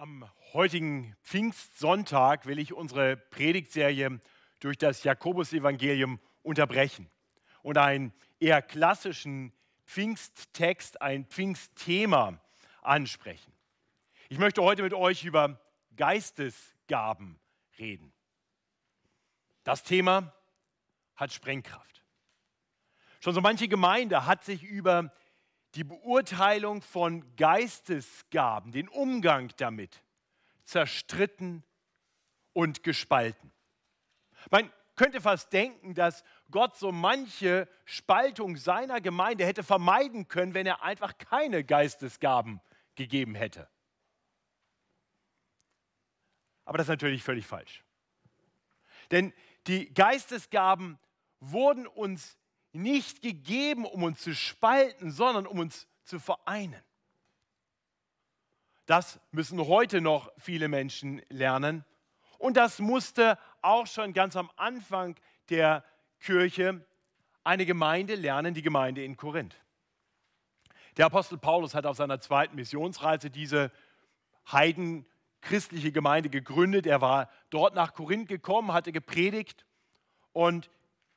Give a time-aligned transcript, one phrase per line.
[0.00, 4.18] Am heutigen Pfingstsonntag will ich unsere Predigtserie
[4.58, 7.10] durch das Jakobusevangelium unterbrechen
[7.60, 9.52] und einen eher klassischen
[9.84, 12.40] Pfingsttext, ein Pfingstthema
[12.80, 13.52] ansprechen.
[14.30, 15.60] Ich möchte heute mit euch über
[15.96, 17.38] Geistesgaben
[17.78, 18.10] reden.
[19.64, 20.32] Das Thema
[21.14, 22.02] hat Sprengkraft.
[23.20, 25.12] Schon so manche Gemeinde hat sich über
[25.74, 30.02] die Beurteilung von Geistesgaben, den Umgang damit,
[30.64, 31.64] zerstritten
[32.52, 33.52] und gespalten.
[34.50, 40.66] Man könnte fast denken, dass Gott so manche Spaltung seiner Gemeinde hätte vermeiden können, wenn
[40.66, 42.60] er einfach keine Geistesgaben
[42.96, 43.68] gegeben hätte.
[46.64, 47.82] Aber das ist natürlich völlig falsch.
[49.10, 49.32] Denn
[49.66, 50.98] die Geistesgaben
[51.40, 52.38] wurden uns
[52.72, 56.82] nicht gegeben, um uns zu spalten, sondern um uns zu vereinen.
[58.86, 61.84] Das müssen heute noch viele Menschen lernen.
[62.38, 65.16] Und das musste auch schon ganz am Anfang
[65.48, 65.84] der
[66.20, 66.84] Kirche
[67.44, 69.56] eine Gemeinde lernen, die Gemeinde in Korinth.
[70.96, 73.70] Der Apostel Paulus hat auf seiner zweiten Missionsreise diese
[74.50, 76.86] heidenchristliche Gemeinde gegründet.
[76.86, 79.64] Er war dort nach Korinth gekommen, hatte gepredigt
[80.32, 80.70] und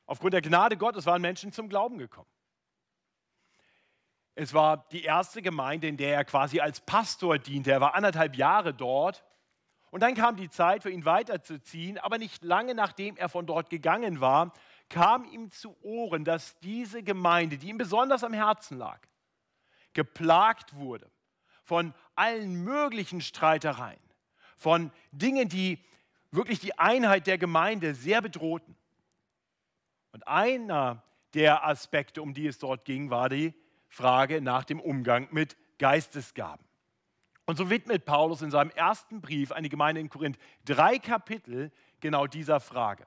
[0.06, 2.30] Aufgrund der Gnade Gottes waren Menschen zum Glauben gekommen.
[4.36, 7.72] Es war die erste Gemeinde, in der er quasi als Pastor diente.
[7.72, 9.24] Er war anderthalb Jahre dort.
[9.92, 12.00] Und dann kam die Zeit für ihn weiterzuziehen.
[12.00, 14.52] Aber nicht lange nachdem er von dort gegangen war,
[14.90, 19.00] kam ihm zu Ohren, dass diese Gemeinde, die ihm besonders am Herzen lag,
[19.94, 21.12] geplagt wurde
[21.64, 24.02] von allen möglichen Streitereien,
[24.58, 25.80] von Dingen, die
[26.32, 28.76] wirklich die Einheit der Gemeinde sehr bedrohten.
[30.14, 33.54] Und einer der Aspekte, um die es dort ging, war die
[33.90, 36.64] Frage nach dem Umgang mit Geistesgaben.
[37.46, 41.72] Und so widmet Paulus in seinem ersten Brief an die Gemeinde in Korinth drei Kapitel
[42.00, 43.06] genau dieser Frage.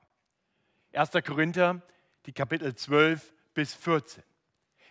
[0.93, 1.11] 1.
[1.25, 1.81] Korinther,
[2.25, 4.23] die Kapitel 12 bis 14.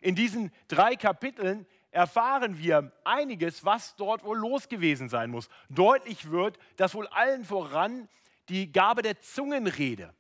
[0.00, 5.48] In diesen drei Kapiteln erfahren wir einiges, was dort wohl los gewesen sein muss.
[5.68, 8.08] Deutlich wird, dass wohl allen voran
[8.48, 10.14] die Gabe der Zungenrede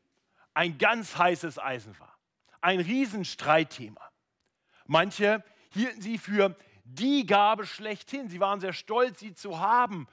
[0.56, 2.18] ein ganz heißes Eisen war.
[2.62, 4.00] Ein Riesenstreitthema.
[4.86, 8.30] Manche hielten sie für die Gabe schlechthin.
[8.30, 10.08] Sie waren sehr stolz, sie zu haben,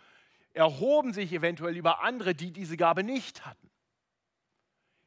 [0.51, 3.71] erhoben sich eventuell über andere, die diese Gabe nicht hatten.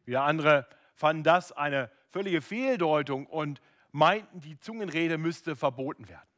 [0.07, 3.61] Wieder andere fanden das eine völlige Fehldeutung und
[3.93, 6.29] meinten, die Zungenrede müsste verboten werden.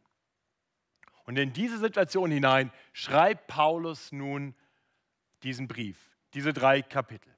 [1.24, 4.56] Und in diese Situation hinein schreibt Paulus nun
[5.44, 7.37] diesen Brief, diese drei Kapitel.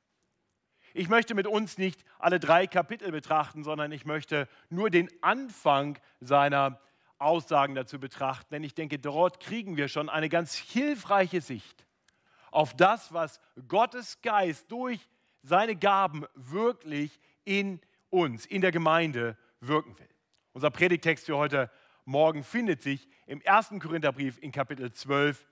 [0.94, 5.98] Ich möchte mit uns nicht alle drei Kapitel betrachten, sondern ich möchte nur den Anfang
[6.20, 6.80] seiner
[7.18, 11.86] Aussagen dazu betrachten, denn ich denke, dort kriegen wir schon eine ganz hilfreiche Sicht
[12.50, 15.08] auf das, was Gottes Geist durch
[15.42, 20.08] seine Gaben wirklich in uns, in der Gemeinde wirken will.
[20.52, 21.70] Unser Predigtext für heute
[22.04, 23.74] Morgen findet sich im 1.
[23.80, 25.46] Korintherbrief in Kapitel 12,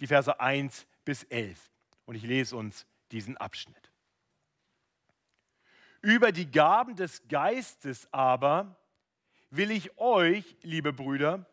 [0.00, 1.70] die Verse 1 bis 11.
[2.06, 3.89] Und ich lese uns diesen Abschnitt.
[6.02, 8.76] Über die Gaben des Geistes aber
[9.50, 11.46] will ich euch, liebe Brüder,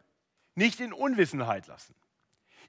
[0.55, 1.95] nicht in Unwissenheit lassen.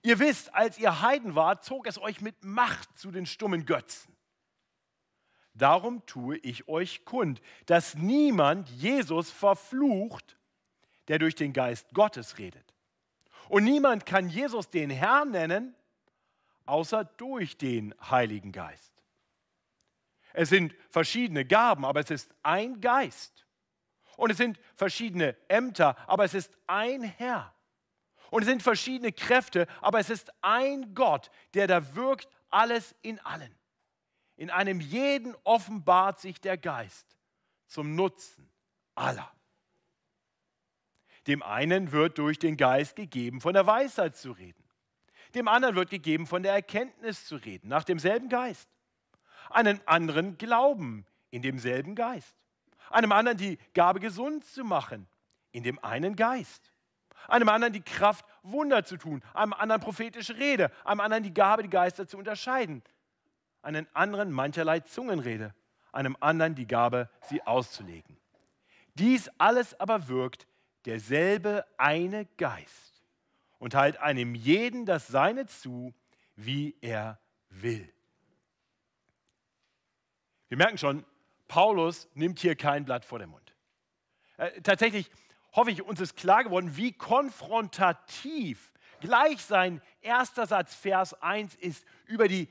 [0.03, 4.15] Ihr wisst, als ihr Heiden wart, zog es euch mit Macht zu den stummen Götzen.
[5.55, 10.39] Darum tue ich euch kund, dass niemand Jesus verflucht,
[11.09, 12.75] der durch den Geist Gottes redet.
[13.49, 15.75] Und niemand kann Jesus den Herrn nennen,
[16.67, 18.98] außer durch den Heiligen Geist.
[20.33, 23.47] Es sind verschiedene Gaben, aber es ist ein Geist.
[24.17, 27.55] Und es sind verschiedene Ämter, aber es ist ein Herr.
[28.31, 33.19] Und es sind verschiedene Kräfte, aber es ist ein Gott, der da wirkt alles in
[33.21, 33.55] allen.
[34.37, 37.17] In einem jeden offenbart sich der Geist
[37.67, 38.51] zum Nutzen
[38.95, 39.33] aller.
[41.27, 44.65] Dem einen wird durch den Geist gegeben, von der Weisheit zu reden.
[45.35, 48.69] Dem anderen wird gegeben, von der Erkenntnis zu reden, nach demselben Geist
[49.51, 52.37] einem anderen Glauben in demselben Geist,
[52.91, 55.09] einem anderen die Gabe gesund zu machen
[55.51, 56.73] in dem einen Geist,
[57.27, 61.63] einem anderen die Kraft Wunder zu tun, einem anderen prophetische Rede, einem anderen die Gabe
[61.63, 62.83] die Geister zu unterscheiden,
[63.63, 65.55] einem anderen mancherlei Zungenrede,
[65.93, 68.19] einem anderen die Gabe sie auszulegen.
[68.95, 70.47] Dies alles aber wirkt
[70.85, 73.03] derselbe eine Geist
[73.59, 75.93] und teilt einem jeden das Seine zu,
[76.37, 77.93] wie er will.
[80.49, 81.05] Wir merken schon,
[81.47, 83.55] Paulus nimmt hier kein Blatt vor den Mund.
[84.37, 85.11] Äh, tatsächlich
[85.53, 91.85] hoffe ich, uns ist klar geworden, wie konfrontativ gleich sein erster Satz, Vers 1 ist
[92.07, 92.49] über die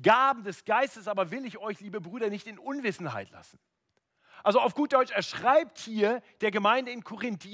[0.00, 3.58] Gaben des Geistes, aber will ich euch, liebe Brüder, nicht in Unwissenheit lassen.
[4.42, 7.44] Also auf gut Deutsch, er schreibt hier der Gemeinde in Korinth,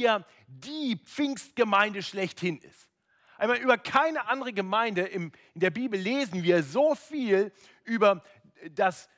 [0.47, 2.89] die Pfingstgemeinde schlechthin ist.
[3.37, 7.53] Einmal über keine andere Gemeinde in der Bibel lesen wir so viel
[7.85, 8.23] über
[8.71, 9.09] das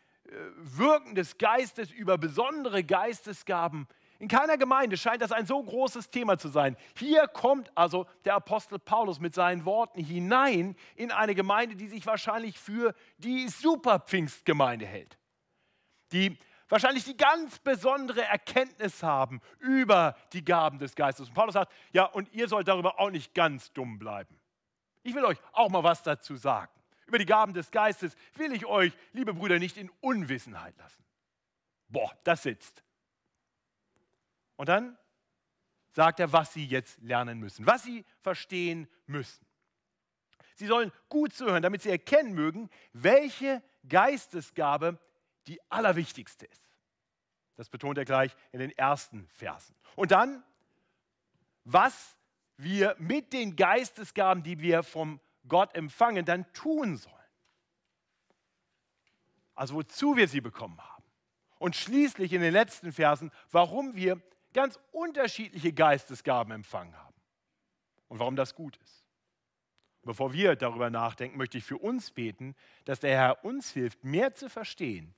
[0.56, 3.86] Wirken des Geistes, über besondere Geistesgaben.
[4.18, 6.76] In keiner Gemeinde scheint das ein so großes Thema zu sein.
[6.96, 12.06] Hier kommt also der Apostel Paulus mit seinen Worten hinein in eine Gemeinde, die sich
[12.06, 15.18] wahrscheinlich für die Superpfingstgemeinde hält.
[16.12, 16.36] Die
[16.68, 21.28] wahrscheinlich die ganz besondere Erkenntnis haben über die Gaben des Geistes.
[21.28, 24.38] Und Paulus sagt, ja, und ihr sollt darüber auch nicht ganz dumm bleiben.
[25.02, 26.79] Ich will euch auch mal was dazu sagen.
[27.10, 31.04] Über die Gaben des Geistes will ich euch, liebe Brüder, nicht in Unwissenheit lassen.
[31.88, 32.84] Boah, das sitzt.
[34.54, 34.96] Und dann
[35.90, 39.44] sagt er, was sie jetzt lernen müssen, was sie verstehen müssen.
[40.54, 44.96] Sie sollen gut zuhören, damit sie erkennen mögen, welche Geistesgabe
[45.48, 46.70] die allerwichtigste ist.
[47.56, 49.74] Das betont er gleich in den ersten Versen.
[49.96, 50.44] Und dann,
[51.64, 52.16] was
[52.56, 57.14] wir mit den Geistesgaben, die wir vom Gott empfangen, dann tun sollen.
[59.54, 61.04] Also wozu wir sie bekommen haben.
[61.58, 64.20] Und schließlich in den letzten Versen, warum wir
[64.54, 67.14] ganz unterschiedliche Geistesgaben empfangen haben
[68.08, 69.04] und warum das gut ist.
[70.02, 72.54] Bevor wir darüber nachdenken, möchte ich für uns beten,
[72.86, 75.14] dass der Herr uns hilft, mehr zu verstehen,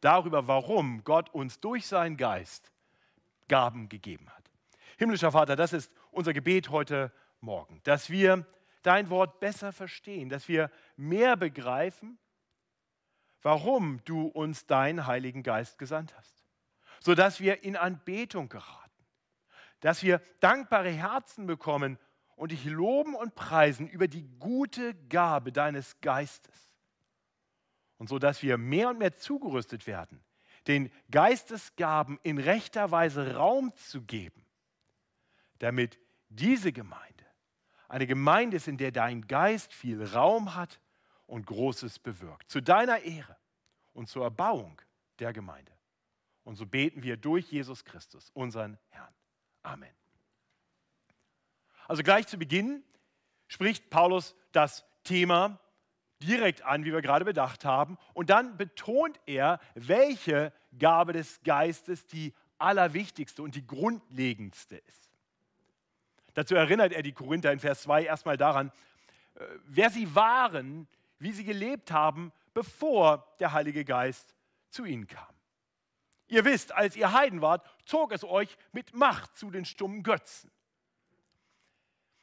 [0.00, 2.70] darüber, warum Gott uns durch seinen Geist
[3.48, 4.50] Gaben gegeben hat.
[4.98, 8.46] Himmlischer Vater, das ist unser Gebet heute Morgen, dass wir
[8.84, 12.18] dein Wort besser verstehen, dass wir mehr begreifen,
[13.42, 16.44] warum du uns deinen Heiligen Geist gesandt hast,
[17.00, 18.90] sodass wir in Anbetung geraten,
[19.80, 21.98] dass wir dankbare Herzen bekommen
[22.36, 26.72] und dich loben und preisen über die gute Gabe deines Geistes.
[27.98, 30.22] Und so dass wir mehr und mehr zugerüstet werden,
[30.66, 34.44] den Geistesgaben in rechter Weise Raum zu geben,
[35.58, 35.98] damit
[36.28, 37.13] diese Gemeinde
[37.88, 40.80] eine Gemeinde ist, in der dein Geist viel Raum hat
[41.26, 42.50] und Großes bewirkt.
[42.50, 43.36] Zu deiner Ehre
[43.92, 44.80] und zur Erbauung
[45.18, 45.72] der Gemeinde.
[46.42, 49.14] Und so beten wir durch Jesus Christus, unseren Herrn.
[49.62, 49.94] Amen.
[51.86, 52.82] Also gleich zu Beginn
[53.48, 55.60] spricht Paulus das Thema
[56.22, 57.98] direkt an, wie wir gerade bedacht haben.
[58.12, 65.13] Und dann betont er, welche Gabe des Geistes die allerwichtigste und die grundlegendste ist.
[66.34, 68.70] Dazu erinnert er die Korinther in Vers 2 erstmal daran,
[69.34, 70.88] äh, wer sie waren,
[71.18, 74.34] wie sie gelebt haben, bevor der Heilige Geist
[74.68, 75.34] zu ihnen kam.
[76.26, 80.50] Ihr wisst, als ihr Heiden wart, zog es euch mit Macht zu den stummen Götzen.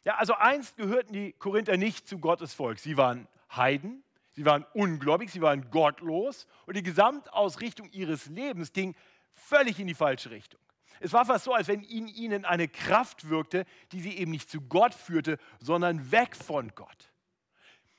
[0.04, 2.80] Ja, also einst gehörten die Korinther nicht zu Gottes Volk.
[2.80, 8.96] Sie waren Heiden, sie waren ungläubig, sie waren gottlos und die Gesamtausrichtung ihres Lebens ging
[9.34, 10.60] völlig in die falsche Richtung.
[11.02, 14.50] Es war fast so, als wenn in ihnen eine Kraft wirkte, die sie eben nicht
[14.50, 17.12] zu Gott führte, sondern weg von Gott.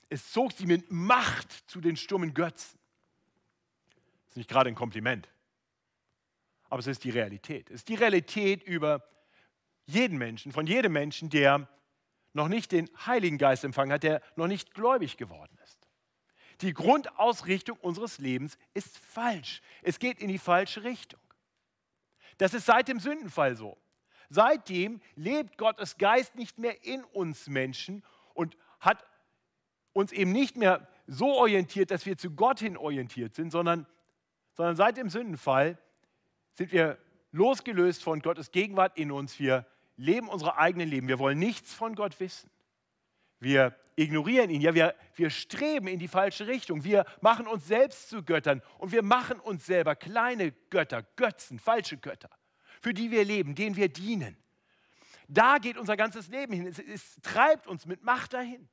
[0.09, 2.79] Es zog sie mit Macht zu den stummen Götzen.
[4.27, 5.29] Das ist nicht gerade ein Kompliment,
[6.71, 7.71] aber es ist die Realität.
[7.71, 9.03] Es ist die Realität über
[9.87, 11.69] jeden Menschen, von jedem Menschen, der
[12.35, 15.89] noch nicht den Heiligen Geist empfangen hat, der noch nicht gläubig geworden ist.
[16.61, 19.61] Die Grundausrichtung unseres Lebens ist falsch.
[19.83, 21.21] Es geht in die falsche Richtung.
[22.39, 23.77] Das ist seit dem Sündenfall so.
[24.29, 28.03] Seitdem lebt Gottes Geist nicht mehr in uns Menschen
[28.35, 29.05] und hat
[29.93, 33.87] uns eben nicht mehr so orientiert, dass wir zu Gott hin orientiert sind, sondern,
[34.55, 35.79] sondern seit dem Sündenfall
[36.55, 36.99] sind wir
[37.33, 39.39] losgelöst von Gottes Gegenwart in uns.
[39.39, 41.09] Wir leben unsere eigenen Leben.
[41.09, 42.51] Wir wollen nichts von Gott wissen.
[43.39, 44.61] Wir ignorieren ihn.
[44.61, 46.85] Ja, wir, wir streben in die falsche Richtung.
[46.85, 51.99] Wir machen uns selbst zu Göttern und wir machen uns selber kleine Götter, Götzen, falsche
[51.99, 52.31] Götter,
[52.81, 54.37] für die wir leben, denen wir dienen.
[55.29, 56.67] Da geht unser ganzes Leben hin.
[56.67, 58.69] Es, es treibt uns mit Macht dahin.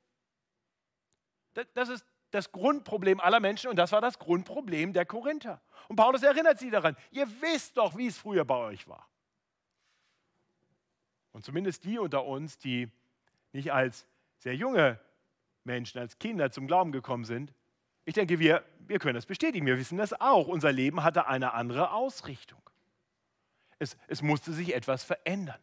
[1.53, 5.61] Das, das ist das Grundproblem aller Menschen und das war das Grundproblem der Korinther.
[5.87, 6.95] Und Paulus erinnert sie daran.
[7.11, 9.09] Ihr wisst doch, wie es früher bei euch war.
[11.31, 12.89] Und zumindest die unter uns, die
[13.51, 14.05] nicht als
[14.37, 14.99] sehr junge
[15.63, 17.53] Menschen, als Kinder zum Glauben gekommen sind,
[18.05, 19.67] ich denke, wir, wir können das bestätigen.
[19.67, 20.47] Wir wissen das auch.
[20.47, 22.61] Unser Leben hatte eine andere Ausrichtung.
[23.77, 25.59] Es, es musste sich etwas verändern.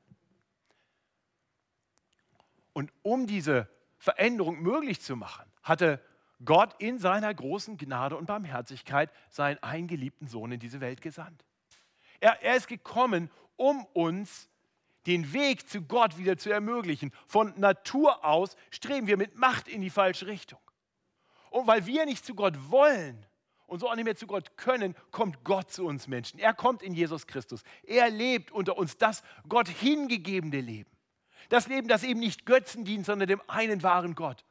[2.72, 6.00] Und um diese Veränderung möglich zu machen, hatte
[6.44, 11.44] Gott in seiner großen Gnade und Barmherzigkeit seinen eingeliebten Sohn in diese Welt gesandt.
[12.20, 14.48] Er, er ist gekommen, um uns
[15.06, 17.12] den Weg zu Gott wieder zu ermöglichen.
[17.26, 20.58] Von Natur aus streben wir mit Macht in die falsche Richtung.
[21.50, 23.25] Und weil wir nicht zu Gott wollen
[23.66, 26.38] und so auch nicht mehr zu Gott können, kommt Gott zu uns Menschen.
[26.38, 27.62] Er kommt in Jesus Christus.
[27.84, 30.90] Er lebt unter uns das Gott hingegebene Leben.
[31.48, 34.44] Das Leben, das eben nicht Götzen dient, sondern dem einen wahren Gott.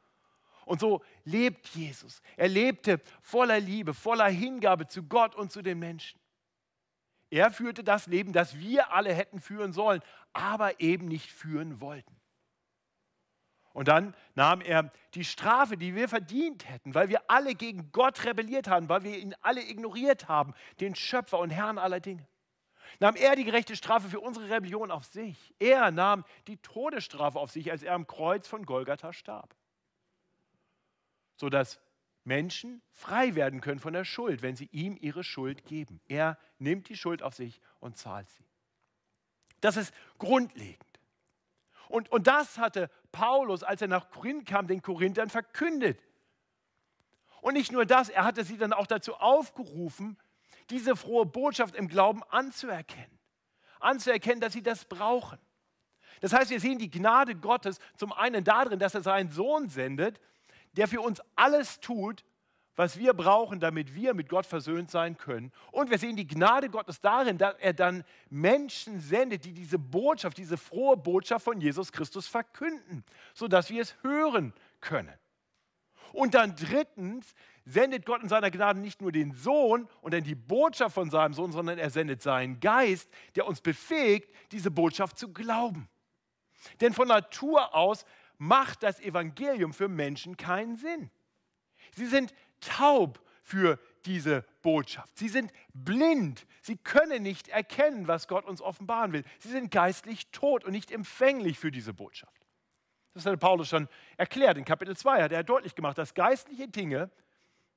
[0.64, 2.22] Und so lebt Jesus.
[2.36, 6.18] Er lebte voller Liebe, voller Hingabe zu Gott und zu den Menschen.
[7.30, 10.00] Er führte das Leben, das wir alle hätten führen sollen,
[10.32, 12.16] aber eben nicht führen wollten.
[13.72, 18.24] Und dann nahm er die Strafe, die wir verdient hätten, weil wir alle gegen Gott
[18.24, 22.26] rebelliert haben, weil wir ihn alle ignoriert haben, den Schöpfer und Herrn aller Dinge.
[23.00, 25.54] Nahm er die gerechte Strafe für unsere Rebellion auf sich.
[25.58, 29.54] Er nahm die Todesstrafe auf sich, als er am Kreuz von Golgatha starb.
[31.36, 31.78] Sodass
[32.26, 36.00] Menschen frei werden können von der Schuld, wenn sie ihm ihre Schuld geben.
[36.08, 38.44] Er nimmt die Schuld auf sich und zahlt sie.
[39.60, 40.82] Das ist grundlegend.
[41.88, 46.02] Und, und das hatte Paulus, als er nach Korinth kam, den Korinthern verkündet.
[47.40, 50.18] Und nicht nur das, er hatte sie dann auch dazu aufgerufen,
[50.70, 53.18] diese frohe Botschaft im Glauben anzuerkennen.
[53.78, 55.38] Anzuerkennen, dass sie das brauchen.
[56.20, 60.20] Das heißt, wir sehen die Gnade Gottes zum einen darin, dass er seinen Sohn sendet,
[60.76, 62.24] der für uns alles tut,
[62.76, 65.50] was wir brauchen, damit wir mit Gott versöhnt sein können.
[65.72, 70.36] Und wir sehen die Gnade Gottes darin, dass er dann Menschen sendet, die diese Botschaft,
[70.36, 73.02] diese frohe Botschaft von Jesus Christus verkünden,
[73.34, 75.14] sodass wir es hören können.
[76.12, 80.34] Und dann drittens sendet Gott in seiner Gnade nicht nur den Sohn und dann die
[80.34, 85.32] Botschaft von seinem Sohn, sondern er sendet seinen Geist, der uns befähigt, diese Botschaft zu
[85.32, 85.88] glauben.
[86.80, 88.04] Denn von Natur aus
[88.38, 91.10] macht das Evangelium für Menschen keinen Sinn.
[91.92, 95.16] Sie sind taub für diese Botschaft.
[95.16, 96.46] Sie sind blind.
[96.62, 99.24] Sie können nicht erkennen, was Gott uns offenbaren will.
[99.38, 102.46] Sie sind geistlich tot und nicht empfänglich für diese Botschaft.
[103.14, 104.58] Das hat Paulus schon erklärt.
[104.58, 107.10] In Kapitel 2 hat er deutlich gemacht, dass geistliche Dinge,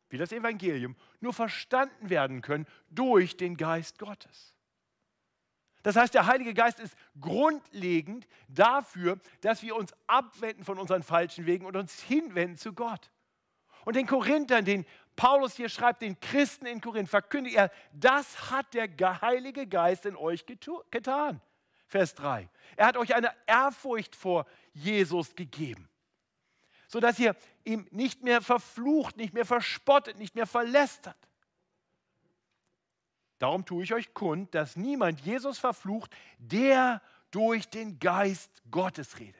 [0.09, 4.55] wie das Evangelium, nur verstanden werden können durch den Geist Gottes.
[5.83, 11.45] Das heißt, der Heilige Geist ist grundlegend dafür, dass wir uns abwenden von unseren falschen
[11.45, 13.09] Wegen und uns hinwenden zu Gott.
[13.85, 18.73] Und den Korinthern, den Paulus hier schreibt, den Christen in Korinth, verkündigt er, das hat
[18.73, 18.89] der
[19.21, 21.41] Heilige Geist in euch getan.
[21.87, 22.49] Vers 3.
[22.75, 25.89] Er hat euch eine Ehrfurcht vor Jesus gegeben,
[26.87, 31.17] sodass ihr ihm nicht mehr verflucht, nicht mehr verspottet, nicht mehr verlästert.
[33.39, 39.35] Darum tue ich euch kund, dass niemand Jesus verflucht, der durch den Geist Gottes redet.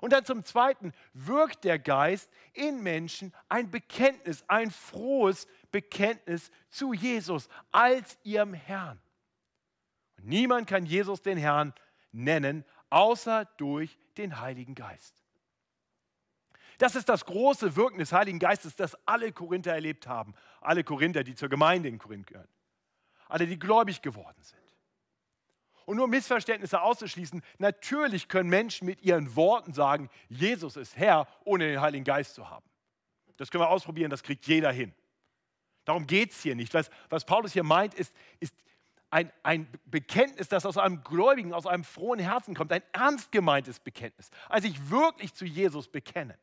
[0.00, 6.92] Und dann zum Zweiten wirkt der Geist in Menschen ein Bekenntnis, ein frohes Bekenntnis zu
[6.92, 9.00] Jesus als ihrem Herrn.
[10.16, 11.74] Und niemand kann Jesus den Herrn
[12.10, 15.22] nennen, außer durch den Heiligen Geist.
[16.78, 20.34] Das ist das große Wirken des Heiligen Geistes, das alle Korinther erlebt haben.
[20.60, 22.48] Alle Korinther, die zur Gemeinde in Korinth gehören
[23.32, 24.60] alle, die gläubig geworden sind.
[25.84, 31.66] Und nur Missverständnisse auszuschließen, natürlich können Menschen mit ihren Worten sagen, Jesus ist Herr, ohne
[31.66, 32.64] den Heiligen Geist zu haben.
[33.36, 34.94] Das können wir ausprobieren, das kriegt jeder hin.
[35.84, 36.72] Darum geht es hier nicht.
[36.74, 38.54] Was, was Paulus hier meint, ist, ist
[39.10, 43.80] ein, ein Bekenntnis, das aus einem Gläubigen, aus einem frohen Herzen kommt, ein ernst gemeintes
[43.80, 44.30] Bekenntnis.
[44.48, 46.36] Also ich wirklich zu Jesus bekennen.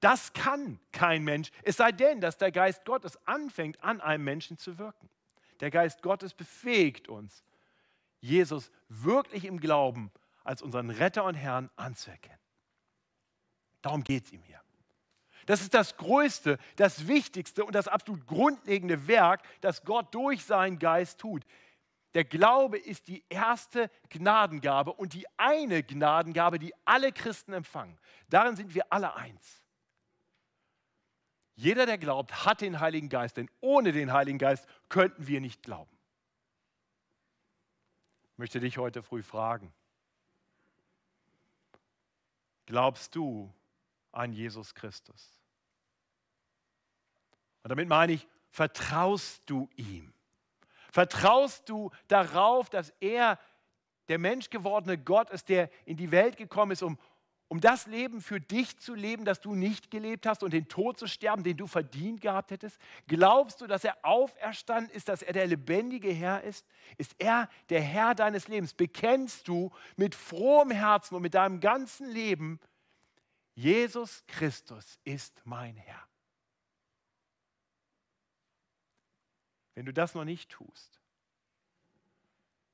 [0.00, 4.56] Das kann kein Mensch, es sei denn, dass der Geist Gottes anfängt, an einem Menschen
[4.56, 5.10] zu wirken.
[5.60, 7.44] Der Geist Gottes befähigt uns,
[8.20, 10.10] Jesus wirklich im Glauben
[10.42, 12.38] als unseren Retter und Herrn anzuerkennen.
[13.82, 14.60] Darum geht es ihm hier.
[15.46, 20.78] Das ist das größte, das wichtigste und das absolut grundlegende Werk, das Gott durch seinen
[20.78, 21.44] Geist tut.
[22.14, 27.98] Der Glaube ist die erste Gnadengabe und die eine Gnadengabe, die alle Christen empfangen.
[28.28, 29.59] Darin sind wir alle eins.
[31.60, 35.62] Jeder, der glaubt, hat den Heiligen Geist, denn ohne den Heiligen Geist könnten wir nicht
[35.62, 35.94] glauben.
[38.32, 39.70] Ich möchte dich heute früh fragen,
[42.64, 43.52] glaubst du
[44.10, 45.38] an Jesus Christus?
[47.62, 50.14] Und damit meine ich, vertraust du ihm?
[50.90, 53.38] Vertraust du darauf, dass er
[54.08, 56.98] der menschgewordene Gott ist, der in die Welt gekommen ist, um
[57.50, 60.96] um das Leben für dich zu leben, das du nicht gelebt hast und den Tod
[60.96, 62.78] zu sterben, den du verdient gehabt hättest?
[63.08, 66.64] Glaubst du, dass er auferstanden ist, dass er der lebendige Herr ist?
[66.96, 68.72] Ist er der Herr deines Lebens?
[68.72, 72.60] Bekennst du mit frohem Herzen und mit deinem ganzen Leben,
[73.56, 76.06] Jesus Christus ist mein Herr?
[79.74, 81.00] Wenn du das noch nicht tust,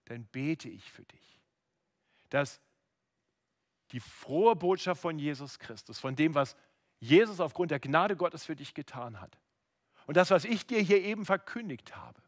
[0.04, 1.36] dann bete ich für dich
[2.30, 2.60] dass
[3.92, 6.56] die frohe Botschaft von Jesus Christus, von dem, was
[6.98, 9.38] Jesus aufgrund der Gnade Gottes für dich getan hat,
[10.06, 12.22] und das, was ich dir hier eben verkündigt habe,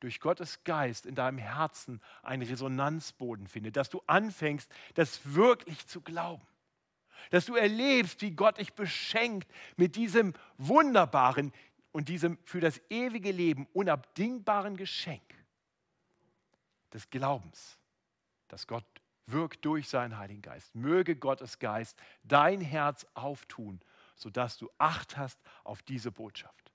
[0.00, 6.00] durch Gottes Geist in deinem Herzen einen Resonanzboden findet, dass du anfängst, das wirklich zu
[6.00, 6.46] glauben.
[7.30, 11.52] Dass du erlebst, wie Gott dich beschenkt mit diesem wunderbaren
[11.90, 15.34] und diesem für das ewige Leben unabdingbaren Geschenk
[16.92, 17.78] des Glaubens,
[18.46, 18.84] dass Gott
[19.30, 20.74] wirkt durch seinen Heiligen Geist.
[20.74, 23.80] Möge Gottes Geist dein Herz auftun,
[24.16, 26.72] sodass du Acht hast auf diese Botschaft.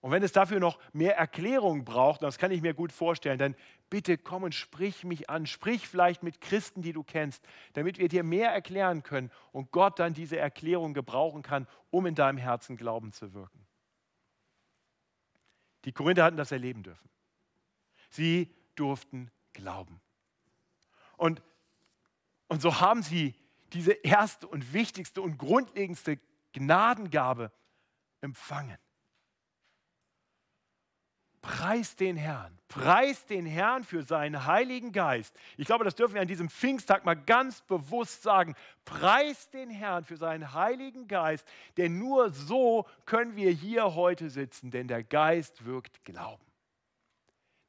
[0.00, 3.54] Und wenn es dafür noch mehr Erklärung braucht, das kann ich mir gut vorstellen, dann
[3.90, 5.46] bitte komm und sprich mich an.
[5.46, 9.98] Sprich vielleicht mit Christen, die du kennst, damit wir dir mehr erklären können und Gott
[9.98, 13.66] dann diese Erklärung gebrauchen kann, um in deinem Herzen Glauben zu wirken.
[15.84, 17.08] Die Korinther hatten das erleben dürfen.
[18.08, 20.00] Sie durften glauben.
[21.20, 21.42] Und,
[22.48, 23.34] und so haben sie
[23.74, 26.18] diese erste und wichtigste und grundlegendste
[26.54, 27.52] Gnadengabe
[28.22, 28.78] empfangen.
[31.42, 32.58] Preis den Herrn.
[32.68, 35.38] Preis den Herrn für seinen Heiligen Geist.
[35.58, 38.54] Ich glaube, das dürfen wir an diesem Pfingsttag mal ganz bewusst sagen.
[38.86, 41.46] Preis den Herrn für seinen Heiligen Geist,
[41.76, 46.49] denn nur so können wir hier heute sitzen, denn der Geist wirkt Glauben.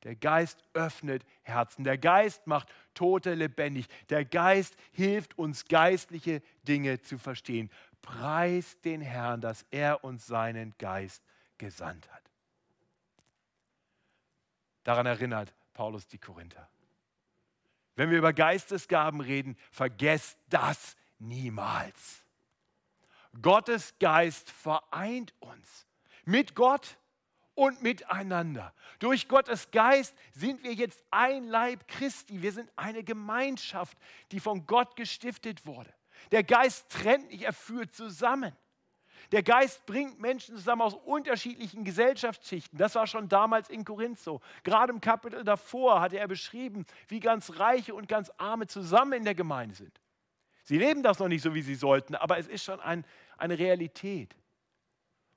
[0.03, 1.84] Der Geist öffnet Herzen.
[1.84, 3.88] Der Geist macht Tote lebendig.
[4.10, 7.70] Der Geist hilft uns, geistliche Dinge zu verstehen.
[8.01, 11.24] Preis den Herrn, dass er uns seinen Geist
[11.58, 12.24] gesandt hat.
[14.84, 16.67] Daran erinnert Paulus die Korinther.
[17.96, 22.24] Wenn wir über Geistesgaben reden, vergesst das niemals.
[23.41, 25.88] Gottes Geist vereint uns
[26.25, 26.98] mit Gott
[27.55, 28.74] und miteinander.
[29.00, 32.41] Durch Gottes Geist sind wir jetzt ein Leib Christi.
[32.41, 33.98] Wir sind eine Gemeinschaft,
[34.31, 35.93] die von Gott gestiftet wurde.
[36.31, 38.55] Der Geist trennt nicht, er führt zusammen.
[39.31, 42.77] Der Geist bringt Menschen zusammen aus unterschiedlichen Gesellschaftsschichten.
[42.77, 44.42] Das war schon damals in Korinth so.
[44.64, 49.24] Gerade im Kapitel davor hatte er beschrieben, wie ganz Reiche und ganz Arme zusammen in
[49.24, 50.01] der Gemeinde sind.
[50.64, 53.05] Sie leben das noch nicht so, wie sie sollten, aber es ist schon ein,
[53.37, 54.35] eine Realität.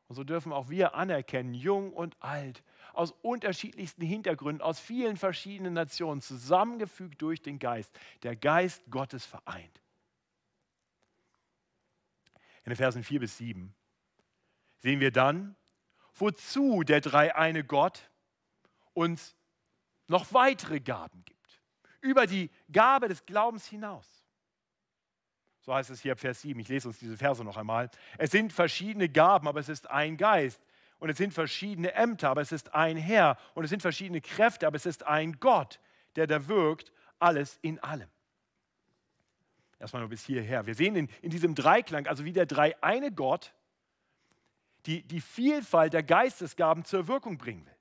[0.08, 2.62] Und so dürfen auch wir anerkennen, jung und alt,
[2.92, 9.80] aus unterschiedlichsten Hintergründen, aus vielen verschiedenen Nationen, zusammengefügt durch den Geist, der Geist Gottes vereint.
[12.64, 13.74] In den Versen 4 bis 7
[14.78, 15.56] sehen wir dann,
[16.14, 18.10] wozu der dreieine Gott
[18.92, 19.34] uns
[20.06, 21.60] noch weitere Gaben gibt.
[22.00, 24.23] Über die Gabe des Glaubens hinaus.
[25.64, 26.60] So heißt es hier Vers 7.
[26.60, 27.90] Ich lese uns diese Verse noch einmal.
[28.18, 30.60] Es sind verschiedene Gaben, aber es ist ein Geist.
[30.98, 33.38] Und es sind verschiedene Ämter, aber es ist ein Herr.
[33.54, 35.80] Und es sind verschiedene Kräfte, aber es ist ein Gott,
[36.16, 38.08] der da wirkt, alles in allem.
[39.78, 40.66] Erstmal nur bis hierher.
[40.66, 43.54] Wir sehen in, in diesem Dreiklang, also wie der dreieine Gott
[44.86, 47.76] die, die Vielfalt der Geistesgaben zur Wirkung bringen will.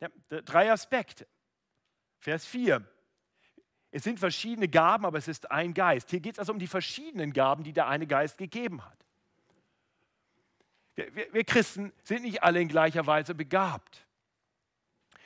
[0.00, 1.28] Ja, drei Aspekte.
[2.18, 2.84] Vers 4.
[3.96, 6.10] Es sind verschiedene Gaben, aber es ist ein Geist.
[6.10, 8.98] Hier geht es also um die verschiedenen Gaben, die der eine Geist gegeben hat.
[10.96, 14.04] Wir, wir, wir Christen sind nicht alle in gleicher Weise begabt.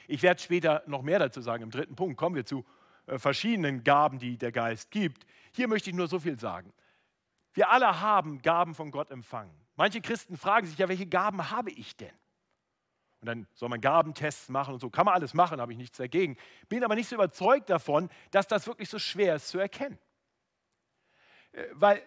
[0.07, 1.63] Ich werde später noch mehr dazu sagen.
[1.63, 2.63] Im dritten Punkt kommen wir zu
[3.07, 5.25] äh, verschiedenen Gaben, die der Geist gibt.
[5.53, 6.71] Hier möchte ich nur so viel sagen.
[7.55, 9.55] Wir alle haben Gaben von Gott empfangen.
[9.77, 12.13] Manche Christen fragen sich ja, welche Gaben habe ich denn?
[13.21, 14.91] Und dann soll man Gabentests machen und so.
[14.91, 16.37] Kann man alles machen, habe ich nichts dagegen.
[16.69, 19.99] Bin aber nicht so überzeugt davon, dass das wirklich so schwer ist zu erkennen.
[21.53, 22.03] Äh, weil,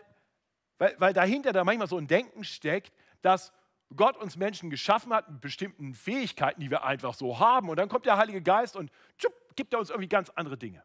[0.78, 3.52] weil, weil dahinter da manchmal so ein Denken steckt, dass
[3.96, 7.70] Gott uns Menschen geschaffen hat mit bestimmten Fähigkeiten, die wir einfach so haben.
[7.70, 10.84] Und dann kommt der Heilige Geist und tschupp, gibt er uns irgendwie ganz andere Dinge.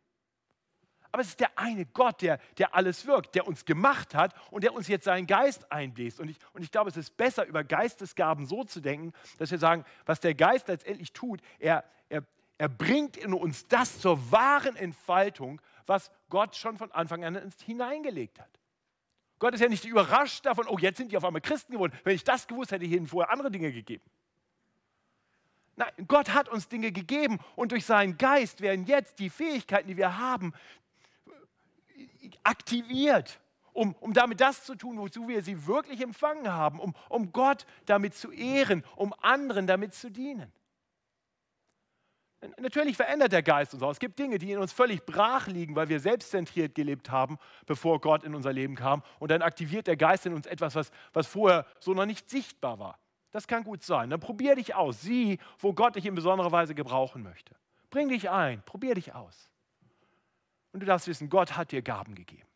[1.12, 4.64] Aber es ist der eine Gott, der, der alles wirkt, der uns gemacht hat und
[4.64, 6.20] der uns jetzt seinen Geist einbläst.
[6.20, 9.58] Und ich, und ich glaube, es ist besser, über Geistesgaben so zu denken, dass wir
[9.58, 12.22] sagen, was der Geist letztendlich tut, er, er,
[12.58, 17.62] er bringt in uns das zur wahren Entfaltung, was Gott schon von Anfang an ins
[17.62, 18.50] hineingelegt hat.
[19.38, 21.92] Gott ist ja nicht überrascht davon, oh, jetzt sind die auf einmal Christen geworden.
[22.04, 24.04] Wenn ich das gewusst hätte, hätte ich ihnen vorher andere Dinge gegeben.
[25.76, 29.98] Nein, Gott hat uns Dinge gegeben und durch seinen Geist werden jetzt die Fähigkeiten, die
[29.98, 30.54] wir haben,
[32.42, 33.40] aktiviert,
[33.72, 37.66] um, um damit das zu tun, wozu wir sie wirklich empfangen haben, um, um Gott
[37.84, 40.52] damit zu ehren, um anderen damit zu dienen.
[42.58, 43.90] Natürlich verändert der Geist uns auch.
[43.90, 48.00] Es gibt Dinge, die in uns völlig brach liegen, weil wir selbstzentriert gelebt haben, bevor
[48.00, 49.02] Gott in unser Leben kam.
[49.18, 52.78] Und dann aktiviert der Geist in uns etwas, was, was vorher so noch nicht sichtbar
[52.78, 52.98] war.
[53.30, 54.10] Das kann gut sein.
[54.10, 55.02] Dann probier dich aus.
[55.02, 57.54] Sieh, wo Gott dich in besonderer Weise gebrauchen möchte.
[57.90, 58.62] Bring dich ein.
[58.62, 59.50] Probier dich aus.
[60.76, 62.46] Und du darfst wissen, Gott hat dir Gaben gegeben.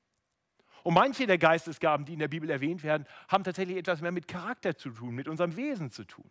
[0.82, 4.28] Und manche der Geistesgaben, die in der Bibel erwähnt werden, haben tatsächlich etwas mehr mit
[4.28, 6.28] Charakter zu tun, mit unserem Wesen zu tun.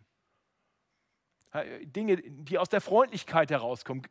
[1.82, 4.06] Dinge, die aus der Freundlichkeit herauskommen.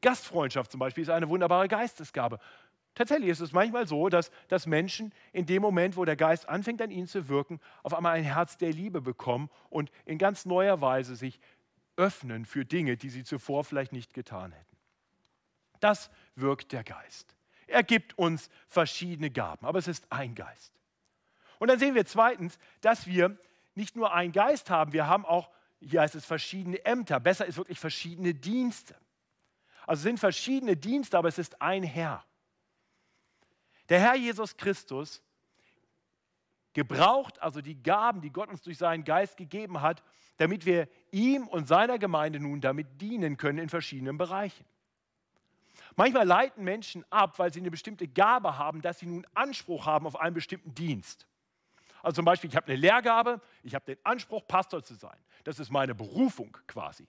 [0.00, 2.38] Gastfreundschaft zum Beispiel ist eine wunderbare Geistesgabe.
[2.94, 6.80] Tatsächlich ist es manchmal so, dass, dass Menschen in dem Moment, wo der Geist anfängt
[6.80, 10.80] an ihnen zu wirken, auf einmal ein Herz der Liebe bekommen und in ganz neuer
[10.80, 11.40] Weise sich
[11.96, 14.71] öffnen für Dinge, die sie zuvor vielleicht nicht getan hätten.
[15.82, 17.34] Das wirkt der Geist.
[17.66, 20.72] Er gibt uns verschiedene Gaben, aber es ist ein Geist.
[21.58, 23.36] Und dann sehen wir zweitens, dass wir
[23.74, 27.56] nicht nur einen Geist haben, wir haben auch, hier heißt es verschiedene Ämter, besser ist
[27.56, 28.94] wirklich verschiedene Dienste.
[29.84, 32.24] Also es sind verschiedene Dienste, aber es ist ein Herr.
[33.88, 35.20] Der Herr Jesus Christus
[36.74, 40.04] gebraucht also die Gaben, die Gott uns durch seinen Geist gegeben hat,
[40.36, 44.64] damit wir ihm und seiner Gemeinde nun damit dienen können in verschiedenen Bereichen.
[45.96, 50.06] Manchmal leiten Menschen ab, weil sie eine bestimmte Gabe haben, dass sie nun Anspruch haben
[50.06, 51.26] auf einen bestimmten Dienst.
[52.02, 55.16] Also zum Beispiel, ich habe eine Lehrgabe, ich habe den Anspruch, Pastor zu sein.
[55.44, 57.06] Das ist meine Berufung quasi.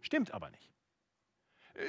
[0.00, 0.70] Stimmt aber nicht.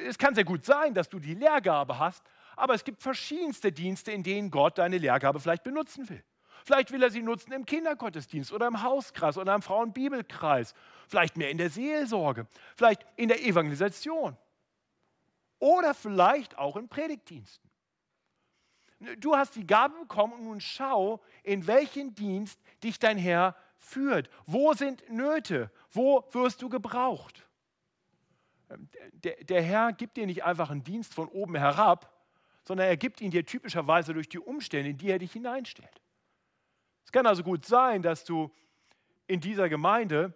[0.07, 2.23] Es kann sehr gut sein, dass du die Lehrgabe hast,
[2.55, 6.23] aber es gibt verschiedenste Dienste, in denen Gott deine Lehrgabe vielleicht benutzen will.
[6.65, 10.73] Vielleicht will er sie nutzen im Kindergottesdienst oder im Hauskreis oder im Frauenbibelkreis.
[11.07, 14.37] Vielleicht mehr in der Seelsorge, vielleicht in der Evangelisation
[15.59, 17.69] oder vielleicht auch in Predigtdiensten.
[19.19, 24.29] Du hast die Gabe bekommen und nun schau, in welchen Dienst dich dein Herr führt.
[24.45, 25.71] Wo sind Nöte?
[25.91, 27.47] Wo wirst du gebraucht?
[28.69, 32.13] Ähm, der, der Herr gibt dir nicht einfach einen Dienst von oben herab,
[32.65, 36.01] sondern er gibt ihn dir typischerweise durch die Umstände, in die er dich hineinstellt.
[37.05, 38.51] Es kann also gut sein, dass du
[39.27, 40.33] in dieser Gemeinde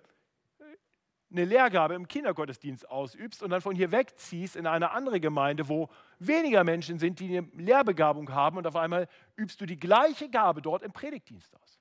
[1.33, 5.89] eine Lehrgabe im Kindergottesdienst ausübst und dann von hier wegziehst in eine andere Gemeinde, wo
[6.19, 10.61] weniger Menschen sind, die eine Lehrbegabung haben und auf einmal übst du die gleiche Gabe
[10.61, 11.79] dort im Predigtdienst aus.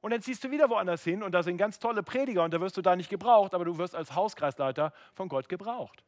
[0.00, 2.60] Und dann ziehst du wieder woanders hin und da sind ganz tolle Prediger und da
[2.60, 6.04] wirst du da nicht gebraucht, aber du wirst als Hauskreisleiter von Gott gebraucht.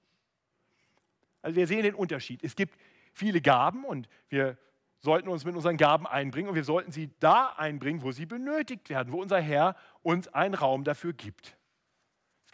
[1.43, 2.43] Also wir sehen den Unterschied.
[2.43, 2.77] Es gibt
[3.13, 4.57] viele Gaben und wir
[5.01, 8.89] sollten uns mit unseren Gaben einbringen und wir sollten sie da einbringen, wo sie benötigt
[8.89, 11.57] werden, wo unser Herr uns einen Raum dafür gibt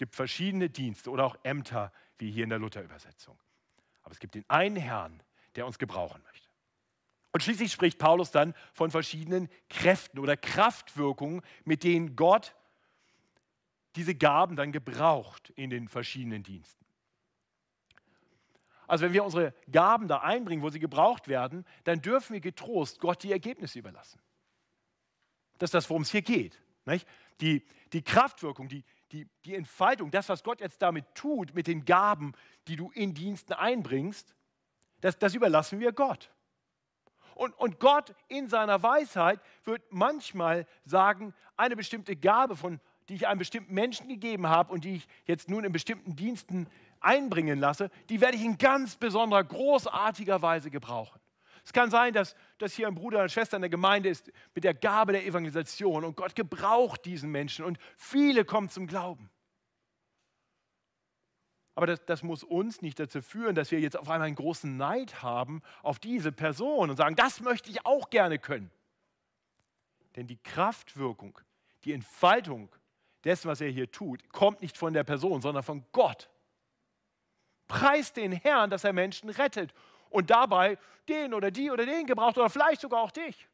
[0.01, 3.39] gibt verschiedene Dienste oder auch Ämter, wie hier in der Luther-Übersetzung.
[4.03, 5.23] Aber es gibt den einen Herrn,
[5.57, 6.49] der uns gebrauchen möchte.
[7.33, 12.57] Und schließlich spricht Paulus dann von verschiedenen Kräften oder Kraftwirkungen, mit denen Gott
[13.95, 16.87] diese Gaben dann gebraucht in den verschiedenen Diensten.
[18.87, 23.01] Also wenn wir unsere Gaben da einbringen, wo sie gebraucht werden, dann dürfen wir getrost
[23.01, 24.19] Gott die Ergebnisse überlassen.
[25.59, 26.59] Das ist das, worum es hier geht.
[26.87, 27.07] Nicht?
[27.43, 31.85] Die, die Kraftwirkung, die, die, die Entfaltung, das, was Gott jetzt damit tut, mit den
[31.85, 32.33] Gaben,
[32.69, 34.35] die du in Diensten einbringst,
[35.01, 36.31] das, das überlassen wir Gott.
[37.35, 43.27] Und, und Gott in seiner Weisheit wird manchmal sagen, eine bestimmte Gabe, von, die ich
[43.27, 46.69] einem bestimmten Menschen gegeben habe und die ich jetzt nun in bestimmten Diensten
[47.01, 51.20] einbringen lasse, die werde ich in ganz besonderer, großartiger Weise gebrauchen.
[51.65, 54.65] Es kann sein, dass, dass hier ein Bruder oder Schwester in der Gemeinde ist mit
[54.65, 59.31] der Gabe der Evangelisation und Gott gebraucht diesen Menschen und viele kommen zum Glauben.
[61.75, 64.77] Aber das, das, muss uns nicht dazu führen, dass wir jetzt auf einmal einen großen
[64.77, 68.71] Neid haben auf diese Person und sagen, das möchte ich auch gerne können.
[70.17, 71.39] Denn die Kraftwirkung,
[71.85, 72.69] die Entfaltung
[73.25, 76.29] dessen, was er hier tut, kommt nicht von der Person, sondern von Gott.
[77.69, 79.73] Preist den Herrn, dass er Menschen rettet
[80.11, 83.49] und dabei den oder die oder den gebraucht oder vielleicht sogar auch dich.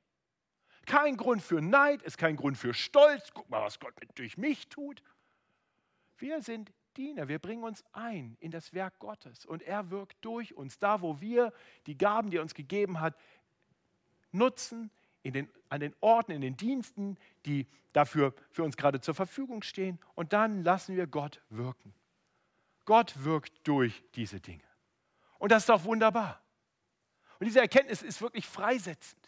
[0.86, 3.30] Kein Grund für Neid, ist kein Grund für Stolz.
[3.34, 5.02] Guck mal, was Gott durch mich tut.
[6.18, 10.54] Wir sind Diener, wir bringen uns ein in das Werk Gottes und er wirkt durch
[10.54, 11.52] uns, da wo wir
[11.86, 13.14] die Gaben, die er uns gegeben hat,
[14.32, 14.90] nutzen,
[15.24, 19.98] den, an den Orten, in den Diensten, die dafür für uns gerade zur Verfügung stehen
[20.14, 21.92] und dann lassen wir Gott wirken.
[22.84, 24.62] Gott wirkt durch diese Dinge.
[25.38, 26.40] Und das ist doch wunderbar.
[27.38, 29.20] Und diese Erkenntnis ist wirklich freisetzend.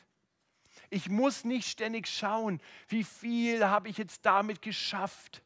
[0.90, 5.42] Ich muss nicht ständig schauen, wie viel habe ich jetzt damit geschafft.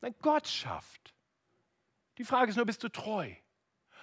[0.00, 1.14] Nein, Gott schafft.
[2.18, 3.32] Die Frage ist nur, bist du treu?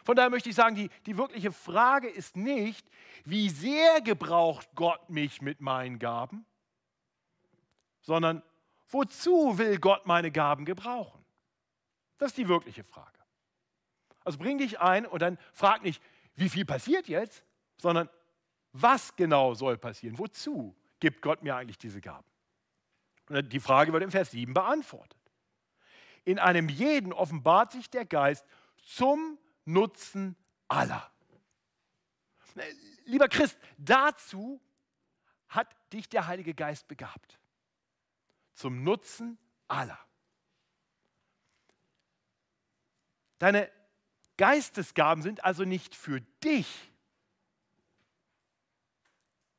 [0.03, 2.88] Von daher möchte ich sagen, die, die wirkliche Frage ist nicht,
[3.25, 6.45] wie sehr gebraucht Gott mich mit meinen Gaben,
[8.01, 8.41] sondern
[8.89, 11.23] wozu will Gott meine Gaben gebrauchen?
[12.17, 13.19] Das ist die wirkliche Frage.
[14.23, 16.01] Also bring dich ein und dann frag nicht,
[16.39, 17.43] wie viel passiert jetzt,
[17.78, 18.10] sondern
[18.71, 20.17] was genau soll passieren?
[20.17, 22.28] Wozu gibt Gott mir eigentlich diese Gaben?
[23.30, 25.19] Und die Frage wird im Vers 7 beantwortet.
[26.25, 28.45] In einem jeden offenbart sich der Geist
[28.84, 30.36] zum Nutzen
[30.67, 31.12] aller.
[33.06, 34.62] Lieber Christ, dazu
[35.47, 37.39] hat dich der Heilige Geist begabt.
[38.54, 39.97] Zum Nutzen aller.
[43.39, 43.71] Deine
[44.39, 46.93] Geistesgaben sind also nicht für dich.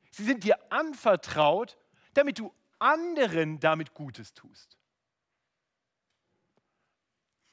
[0.09, 1.77] Sie sind dir anvertraut,
[2.15, 4.79] damit du anderen damit Gutes tust.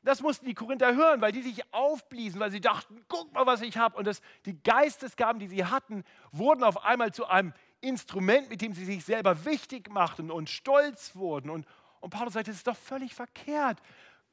[0.03, 3.61] Das mussten die Korinther hören, weil die sich aufbliesen, weil sie dachten, guck mal, was
[3.61, 3.99] ich habe.
[3.99, 8.73] Und das, die Geistesgaben, die sie hatten, wurden auf einmal zu einem Instrument, mit dem
[8.73, 11.51] sie sich selber wichtig machten und stolz wurden.
[11.51, 11.67] Und,
[12.01, 13.83] und Paulus sagt, das ist doch völlig verkehrt.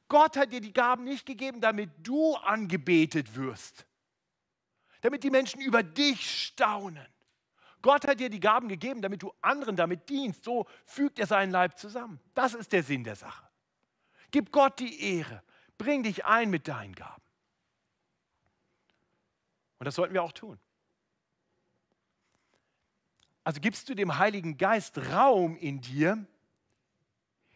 [0.08, 3.86] Gott hat dir die Gaben nicht gegeben, damit du angebetet wirst,
[5.00, 7.06] damit die Menschen über dich staunen.
[7.82, 10.44] Gott hat dir die Gaben gegeben, damit du anderen damit dienst.
[10.44, 12.20] So fügt er seinen Leib zusammen.
[12.34, 13.48] Das ist der Sinn der Sache.
[14.30, 15.42] Gib Gott die Ehre.
[15.78, 17.22] Bring dich ein mit deinen Gaben.
[19.78, 20.58] Und das sollten wir auch tun.
[23.44, 26.26] Also gibst du dem Heiligen Geist Raum in dir,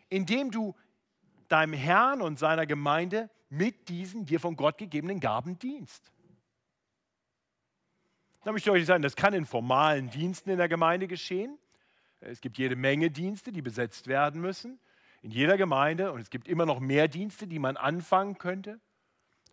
[0.09, 0.77] indem du
[1.53, 6.13] deinem Herrn und seiner Gemeinde mit diesen dir von Gott gegebenen Gaben dienst.
[8.45, 11.59] Da möchte ich euch sagen, das kann in formalen Diensten in der Gemeinde geschehen.
[12.21, 14.79] Es gibt jede Menge Dienste, die besetzt werden müssen
[15.23, 18.81] in jeder Gemeinde und es gibt immer noch mehr Dienste, die man anfangen könnte.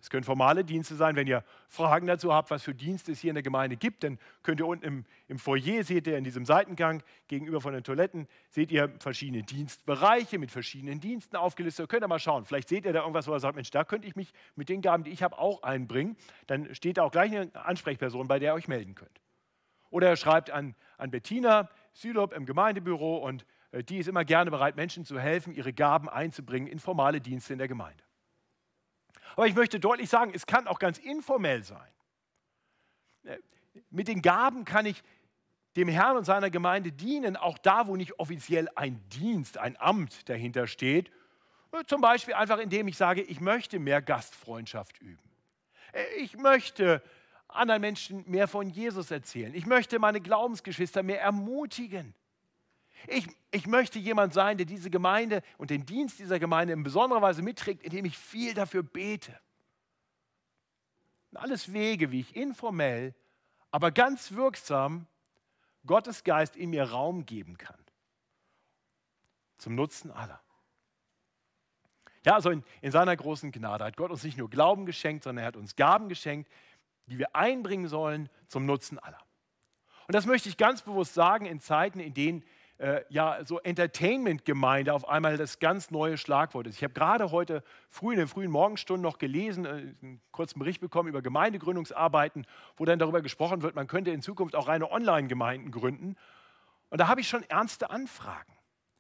[0.02, 1.16] Es können formale Dienste sein.
[1.16, 4.20] Wenn ihr Fragen dazu habt, was für Dienste es hier in der Gemeinde gibt, dann
[4.44, 8.28] könnt ihr unten im, im Foyer, seht ihr in diesem Seitengang gegenüber von den Toiletten,
[8.50, 11.90] seht ihr verschiedene Dienstbereiche mit verschiedenen Diensten aufgelistet.
[11.90, 12.46] Könnt ihr mal schauen.
[12.46, 14.82] Vielleicht seht ihr da irgendwas, wo ihr sagt, Mensch, da könnte ich mich mit den
[14.82, 16.16] Gaben, die ich habe, auch einbringen.
[16.46, 19.22] Dann steht da auch gleich eine Ansprechperson, bei der ihr euch melden könnt.
[19.90, 24.52] Oder ihr schreibt an, an Bettina Sylop im Gemeindebüro und äh, die ist immer gerne
[24.52, 28.04] bereit, Menschen zu helfen, ihre Gaben einzubringen in formale Dienste in der Gemeinde.
[29.36, 31.92] Aber ich möchte deutlich sagen, es kann auch ganz informell sein.
[33.24, 33.38] Äh,
[33.90, 35.04] mit den Gaben kann ich
[35.76, 40.28] dem Herrn und seiner Gemeinde dienen, auch da, wo nicht offiziell ein Dienst, ein Amt
[40.28, 41.12] dahinter steht.
[41.72, 45.30] Äh, zum Beispiel einfach, indem ich sage, ich möchte mehr Gastfreundschaft üben.
[45.94, 47.04] Äh, ich möchte
[47.48, 49.54] anderen Menschen mehr von Jesus erzählen.
[49.54, 52.14] Ich möchte meine Glaubensgeschwister mehr ermutigen.
[53.06, 57.22] Ich, ich möchte jemand sein, der diese Gemeinde und den Dienst dieser Gemeinde in besonderer
[57.22, 59.40] Weise mitträgt, indem ich viel dafür bete.
[61.36, 63.14] alles Wege, wie ich informell,
[63.70, 65.06] aber ganz wirksam
[65.86, 67.78] Gottes Geist in mir Raum geben kann.
[69.58, 70.42] Zum Nutzen aller.
[72.26, 75.44] Ja, also in, in seiner großen Gnade hat Gott uns nicht nur Glauben geschenkt, sondern
[75.44, 76.52] er hat uns Gaben geschenkt,
[77.06, 79.20] die wir einbringen sollen zum Nutzen aller.
[80.08, 82.44] Und das möchte ich ganz bewusst sagen in Zeiten, in denen
[82.80, 86.76] äh, ja, so Entertainment-Gemeinde auf einmal das ganz neue Schlagwort ist.
[86.76, 90.80] Ich habe gerade heute früh in den frühen Morgenstunden noch gelesen, äh, einen kurzen Bericht
[90.80, 95.72] bekommen über Gemeindegründungsarbeiten, wo dann darüber gesprochen wird, man könnte in Zukunft auch reine Online-Gemeinden
[95.72, 96.16] gründen.
[96.90, 98.57] Und da habe ich schon ernste Anfragen.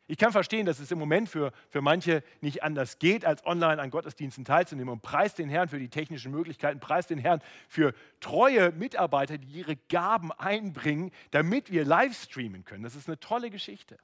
[0.09, 3.81] Ich kann verstehen, dass es im Moment für, für manche nicht anders geht, als online
[3.81, 4.93] an Gottesdiensten teilzunehmen.
[4.93, 9.47] Und preis den Herrn für die technischen Möglichkeiten, preis den Herrn für treue Mitarbeiter, die
[9.47, 12.83] ihre Gaben einbringen, damit wir live streamen können.
[12.83, 13.97] Das ist eine tolle Geschichte.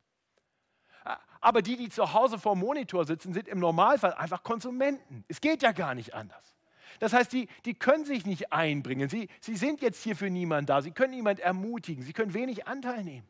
[1.40, 5.24] Aber die, die zu Hause vor dem Monitor sitzen, sind im Normalfall einfach Konsumenten.
[5.30, 6.54] Es geht ja gar nicht anders.
[7.00, 9.10] Das heißt, die, die können sich nicht einbringen.
[9.10, 10.82] Sie, sie sind jetzt hier für niemanden da.
[10.82, 12.04] Sie können niemanden ermutigen.
[12.04, 13.28] Sie können wenig Anteil nehmen.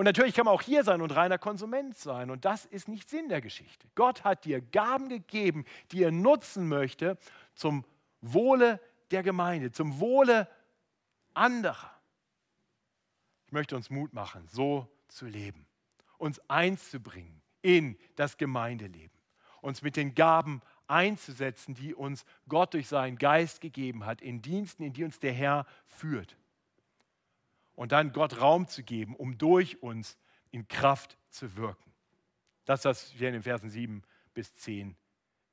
[0.00, 2.30] Und natürlich kann man auch hier sein und reiner Konsument sein.
[2.30, 3.86] Und das ist nicht Sinn der Geschichte.
[3.94, 7.18] Gott hat dir Gaben gegeben, die er nutzen möchte
[7.52, 7.84] zum
[8.22, 10.48] Wohle der Gemeinde, zum Wohle
[11.34, 11.90] anderer.
[13.44, 15.66] Ich möchte uns Mut machen, so zu leben,
[16.16, 19.20] uns einzubringen in das Gemeindeleben,
[19.60, 24.82] uns mit den Gaben einzusetzen, die uns Gott durch seinen Geist gegeben hat, in Diensten,
[24.82, 26.38] in die uns der Herr führt
[27.80, 30.18] und dann Gott Raum zu geben, um durch uns
[30.50, 31.90] in Kraft zu wirken.
[32.66, 34.02] Das, was wir in den Versen 7
[34.34, 34.94] bis 10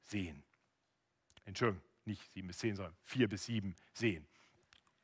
[0.04, 0.44] sehen.
[1.46, 4.28] Entschuldigung, nicht 7 bis 10, sondern 4 bis 7 sehen.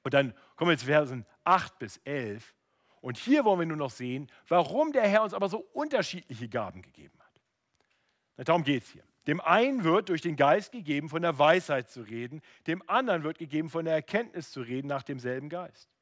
[0.03, 2.53] Und dann kommen wir zu Versen 8 bis 11.
[2.99, 6.81] Und hier wollen wir nur noch sehen, warum der Herr uns aber so unterschiedliche Gaben
[6.81, 8.47] gegeben hat.
[8.47, 9.03] Darum geht es hier.
[9.27, 13.37] Dem einen wird durch den Geist gegeben, von der Weisheit zu reden, dem anderen wird
[13.37, 15.92] gegeben, von der Erkenntnis zu reden nach demselben Geist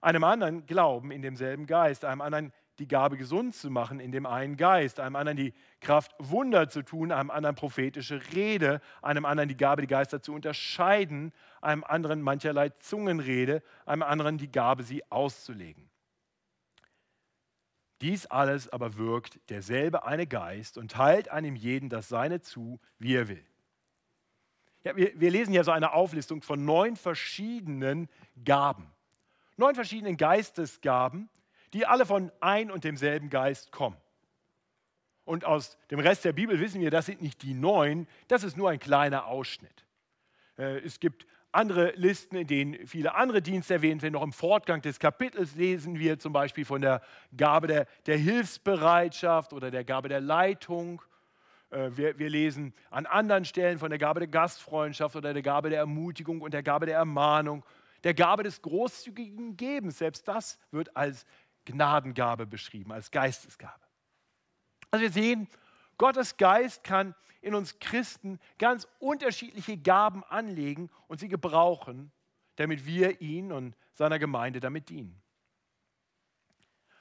[0.00, 4.24] einem anderen Glauben in demselben Geist, einem anderen die Gabe gesund zu machen in dem
[4.24, 9.48] einen Geist, einem anderen die Kraft Wunder zu tun, einem anderen prophetische Rede, einem anderen
[9.48, 15.02] die Gabe, die Geister zu unterscheiden, einem anderen mancherlei Zungenrede, einem anderen die Gabe, sie
[15.10, 15.90] auszulegen.
[18.00, 23.14] Dies alles aber wirkt derselbe eine Geist und teilt einem jeden das Seine zu, wie
[23.14, 23.44] er will.
[24.84, 28.08] Ja, wir, wir lesen hier so eine Auflistung von neun verschiedenen
[28.42, 28.90] Gaben.
[29.60, 31.28] Neun verschiedenen Geistesgaben,
[31.72, 33.96] die alle von ein und demselben Geist kommen.
[35.24, 38.56] Und aus dem Rest der Bibel wissen wir, das sind nicht die neun, das ist
[38.56, 39.86] nur ein kleiner Ausschnitt.
[40.58, 44.14] Äh, es gibt andere Listen, in denen viele andere Dienste erwähnt werden.
[44.14, 47.02] Noch im Fortgang des Kapitels lesen wir zum Beispiel von der
[47.36, 51.02] Gabe der, der Hilfsbereitschaft oder der Gabe der Leitung.
[51.70, 55.70] Äh, wir, wir, lesen an anderen Stellen von der Gabe der Gastfreundschaft oder der Gabe
[55.70, 57.64] der Ermutigung und der Gabe der Ermahnung,
[58.04, 59.98] der Gabe des großzügigen Gebens.
[59.98, 61.26] Selbst das wird als
[61.64, 63.84] Gnadengabe beschrieben, als Geistesgabe.
[64.90, 65.48] Also wir sehen,
[65.98, 72.12] Gottes Geist kann in uns Christen ganz unterschiedliche Gaben anlegen und sie gebrauchen,
[72.56, 75.20] damit wir ihn und seiner Gemeinde damit dienen.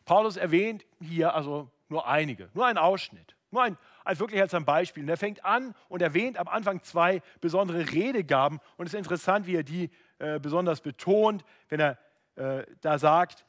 [0.05, 4.65] Paulus erwähnt hier also nur einige, nur einen Ausschnitt, nur ein, als wirklich als ein
[4.65, 5.03] Beispiel.
[5.03, 8.59] Und er fängt an und erwähnt am Anfang zwei besondere Redegaben.
[8.77, 11.97] Und es ist interessant, wie er die äh, besonders betont, wenn er
[12.35, 13.45] äh, da sagt,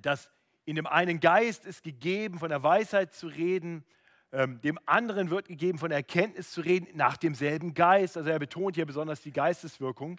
[0.00, 0.30] dass
[0.64, 3.84] in dem einen Geist ist gegeben, von der Weisheit zu reden,
[4.32, 8.16] ähm, dem anderen wird gegeben, von der Erkenntnis zu reden, nach demselben Geist.
[8.16, 10.18] Also er betont hier besonders die Geisteswirkung.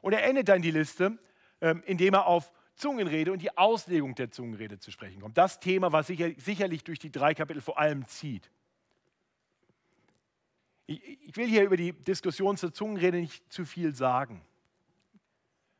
[0.00, 1.18] Und er endet dann die Liste,
[1.60, 5.38] ähm, indem er auf Zungenrede und die Auslegung der Zungenrede zu sprechen kommt.
[5.38, 8.50] Das Thema, was sicher, sicherlich durch die drei Kapitel vor allem zieht.
[10.86, 14.42] Ich, ich will hier über die Diskussion zur Zungenrede nicht zu viel sagen.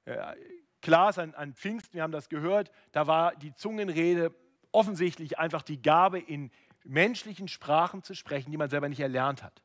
[0.04, 0.34] Äh,
[0.80, 4.34] klar ist an, an Pfingsten, wir haben das gehört, da war die Zungenrede
[4.72, 6.50] offensichtlich einfach die Gabe, in
[6.84, 9.62] menschlichen Sprachen zu sprechen, die man selber nicht erlernt hat.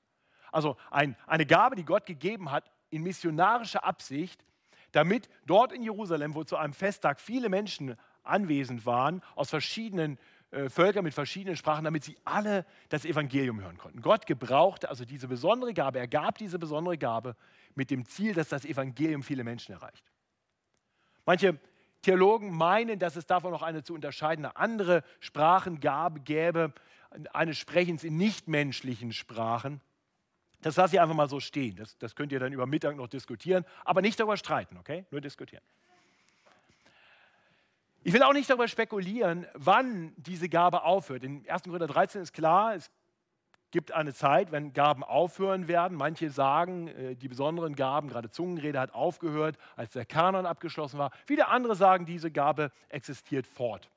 [0.52, 4.46] Also ein, eine Gabe, die Gott gegeben hat in missionarischer Absicht,
[4.92, 10.18] damit dort in Jerusalem, wo zu einem Festtag viele Menschen anwesend waren, aus verschiedenen
[10.52, 14.02] äh, Völkern mit verschiedenen Sprachen, damit sie alle das Evangelium hören konnten.
[14.02, 17.36] Gott gebrauchte also diese besondere Gabe, er gab diese besondere Gabe
[17.76, 20.04] mit dem Ziel, dass das Evangelium viele Menschen erreicht.
[21.30, 21.60] Manche
[22.02, 26.74] Theologen meinen, dass es davon noch eine zu unterscheidende andere Sprachengabe gäbe,
[27.34, 29.80] eines Sprechens in nichtmenschlichen Sprachen.
[30.64, 31.76] Das lasse ich einfach mal so stehen.
[31.76, 35.06] Das, das könnt ihr dann über Mittag noch diskutieren, aber nicht darüber streiten, okay?
[35.12, 35.62] Nur diskutieren.
[38.02, 41.24] Ich will auch nicht darüber spekulieren, wann diese Gabe aufhört.
[41.24, 41.62] In 1.
[41.62, 42.90] Korinther 13 ist klar, es
[43.72, 45.98] gibt eine Zeit, wenn Gaben aufhören werden.
[45.98, 51.12] Manche sagen, äh, die besonderen Gaben, gerade Zungenrede, hat aufgehört, als der Kanon abgeschlossen war.
[51.28, 53.90] Wieder andere sagen, diese Gabe existiert fort.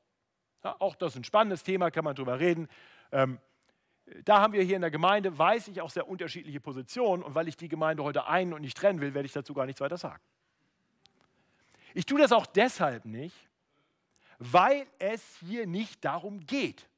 [0.65, 2.69] Ja, auch das ist ein spannendes Thema, kann man darüber reden.
[3.11, 3.39] Ähm,
[4.25, 7.23] da haben wir hier in der Gemeinde, weiß ich, auch sehr unterschiedliche Positionen.
[7.23, 9.67] Und weil ich die Gemeinde heute ein- und nicht trennen will, werde ich dazu gar
[9.67, 10.21] nichts weiter sagen.
[11.95, 13.37] Ich tue das auch deshalb nicht,
[14.39, 16.89] weil es hier nicht darum geht.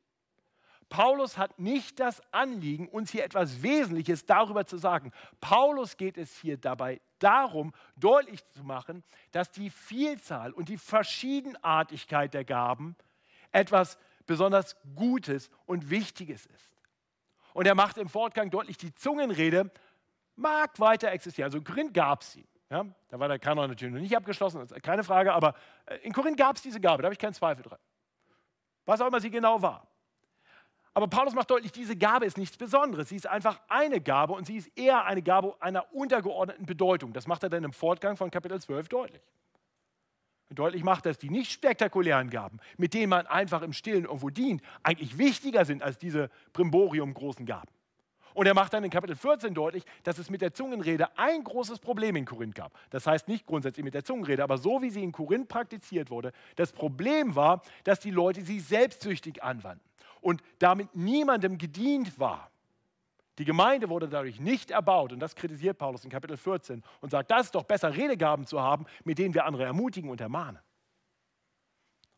[0.94, 5.10] Paulus hat nicht das Anliegen, uns hier etwas Wesentliches darüber zu sagen.
[5.40, 9.02] Paulus geht es hier dabei darum, deutlich zu machen,
[9.32, 12.94] dass die Vielzahl und die Verschiedenartigkeit der Gaben
[13.50, 16.70] etwas besonders Gutes und Wichtiges ist.
[17.54, 19.72] Und er macht im Fortgang deutlich, die Zungenrede
[20.36, 21.46] mag weiter existieren.
[21.46, 22.46] Also in Korinth gab es sie.
[22.70, 26.38] Ja, da war der Kanon natürlich noch nicht abgeschlossen, keine Frage, aber äh, in Korinth
[26.38, 27.80] gab es diese Gabe, da habe ich keinen Zweifel dran.
[28.84, 29.88] Was auch immer sie genau war.
[30.96, 33.08] Aber Paulus macht deutlich, diese Gabe ist nichts Besonderes.
[33.08, 37.12] Sie ist einfach eine Gabe und sie ist eher eine Gabe einer untergeordneten Bedeutung.
[37.12, 39.22] Das macht er dann im Fortgang von Kapitel 12 deutlich.
[40.50, 44.30] Und deutlich macht, dass die nicht spektakulären Gaben, mit denen man einfach im Stillen irgendwo
[44.30, 47.72] dient, eigentlich wichtiger sind als diese Brimborium großen Gaben.
[48.34, 51.80] Und er macht dann in Kapitel 14 deutlich, dass es mit der Zungenrede ein großes
[51.80, 52.72] Problem in Korinth gab.
[52.90, 56.32] Das heißt nicht grundsätzlich mit der Zungenrede, aber so wie sie in Korinth praktiziert wurde.
[56.54, 59.93] Das Problem war, dass die Leute sie selbstsüchtig anwandten
[60.24, 62.50] und damit niemandem gedient war.
[63.38, 67.30] Die Gemeinde wurde dadurch nicht erbaut und das kritisiert Paulus in Kapitel 14 und sagt,
[67.30, 70.60] das ist doch besser, Redegaben zu haben, mit denen wir andere ermutigen und ermahnen.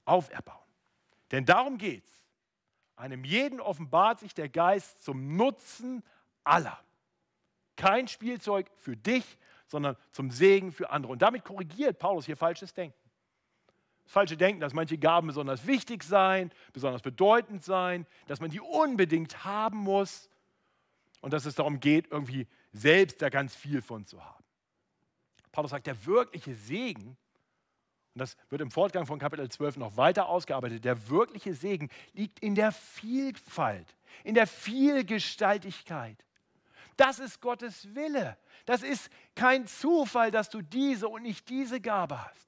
[0.04, 0.64] Auferbauen.
[1.32, 2.12] Denn darum geht es.
[2.94, 6.04] Einem jeden offenbart sich der Geist zum Nutzen
[6.44, 6.78] aller.
[7.76, 9.36] Kein Spielzeug für dich,
[9.66, 11.12] sondern zum Segen für andere.
[11.12, 13.05] Und damit korrigiert Paulus hier falsches Denken.
[14.06, 19.44] Falsche Denken, dass manche Gaben besonders wichtig seien, besonders bedeutend seien, dass man die unbedingt
[19.44, 20.30] haben muss
[21.20, 24.44] und dass es darum geht, irgendwie selbst da ganz viel von zu haben.
[25.50, 27.16] Paulus sagt, der wirkliche Segen,
[28.14, 32.38] und das wird im Fortgang von Kapitel 12 noch weiter ausgearbeitet, der wirkliche Segen liegt
[32.40, 36.24] in der Vielfalt, in der Vielgestaltigkeit.
[36.96, 38.36] Das ist Gottes Wille.
[38.64, 42.45] Das ist kein Zufall, dass du diese und nicht diese Gabe hast.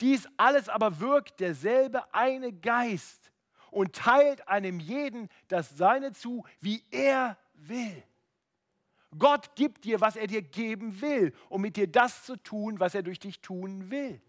[0.00, 3.32] Dies alles aber wirkt derselbe eine Geist
[3.70, 8.02] und teilt einem jeden das Seine zu, wie er will.
[9.18, 12.94] Gott gibt dir, was er dir geben will, um mit dir das zu tun, was
[12.94, 14.20] er durch dich tun will.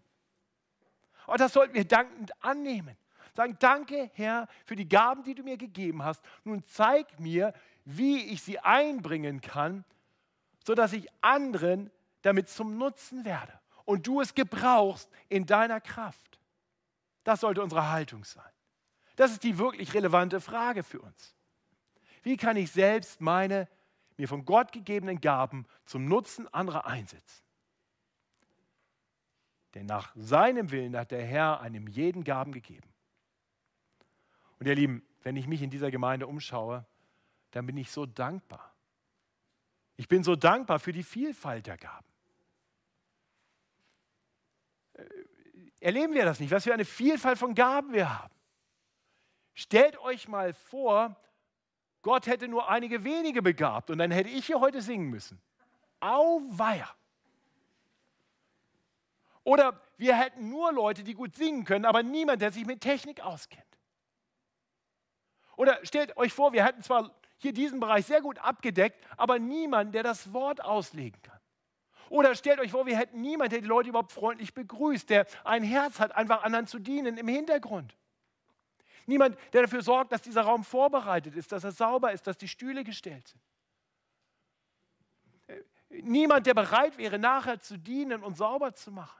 [1.26, 2.96] Und das sollten wir dankend annehmen.
[3.34, 6.22] Sagen, danke Herr für die Gaben, die du mir gegeben hast.
[6.44, 7.52] Nun zeig mir,
[7.84, 9.84] wie ich sie einbringen kann,
[10.64, 11.90] sodass ich anderen
[12.22, 13.52] damit zum Nutzen werde
[13.88, 16.38] und du es gebrauchst in deiner Kraft.
[17.24, 18.52] Das sollte unsere Haltung sein.
[19.16, 21.34] Das ist die wirklich relevante Frage für uns.
[22.22, 23.66] Wie kann ich selbst meine
[24.18, 27.42] mir von Gott gegebenen Gaben zum Nutzen anderer einsetzen?
[29.72, 32.92] Denn nach seinem Willen hat der Herr einem jeden Gaben gegeben.
[34.58, 36.84] Und ihr Lieben, wenn ich mich in dieser Gemeinde umschaue,
[37.52, 38.74] dann bin ich so dankbar.
[39.96, 42.08] Ich bin so dankbar für die Vielfalt der Gaben.
[44.98, 45.04] Äh,
[45.80, 48.34] erleben wir das nicht, was für eine Vielfalt von Gaben wir haben?
[49.54, 51.16] Stellt euch mal vor,
[52.02, 55.40] Gott hätte nur einige wenige begabt und dann hätte ich hier heute singen müssen.
[56.00, 56.88] Auweia.
[59.42, 63.20] Oder wir hätten nur Leute, die gut singen können, aber niemand, der sich mit Technik
[63.20, 63.64] auskennt.
[65.56, 69.94] Oder stellt euch vor, wir hätten zwar hier diesen Bereich sehr gut abgedeckt, aber niemand,
[69.94, 71.37] der das Wort auslegen kann.
[72.10, 75.62] Oder stellt euch vor, wir hätten niemanden, der die Leute überhaupt freundlich begrüßt, der ein
[75.62, 77.96] Herz hat, einfach anderen zu dienen im Hintergrund.
[79.06, 82.48] Niemand, der dafür sorgt, dass dieser Raum vorbereitet ist, dass er sauber ist, dass die
[82.48, 83.40] Stühle gestellt sind.
[86.04, 89.18] Niemand, der bereit wäre, nachher zu dienen und sauber zu machen.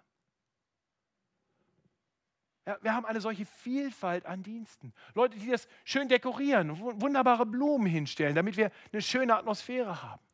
[2.66, 4.92] Ja, wir haben eine solche Vielfalt an Diensten.
[5.14, 10.27] Leute, die das schön dekorieren, wunderbare Blumen hinstellen, damit wir eine schöne Atmosphäre haben.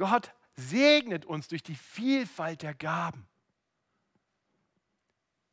[0.00, 3.28] Gott segnet uns durch die Vielfalt der Gaben.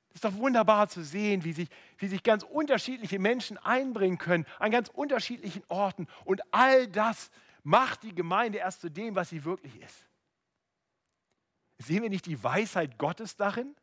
[0.09, 4.45] Es ist doch wunderbar zu sehen, wie sich, wie sich ganz unterschiedliche Menschen einbringen können
[4.57, 6.07] an ganz unterschiedlichen Orten.
[6.23, 7.29] Und all das
[7.61, 10.07] macht die Gemeinde erst zu dem, was sie wirklich ist.
[11.79, 13.75] Sehen wir nicht die Weisheit Gottes darin?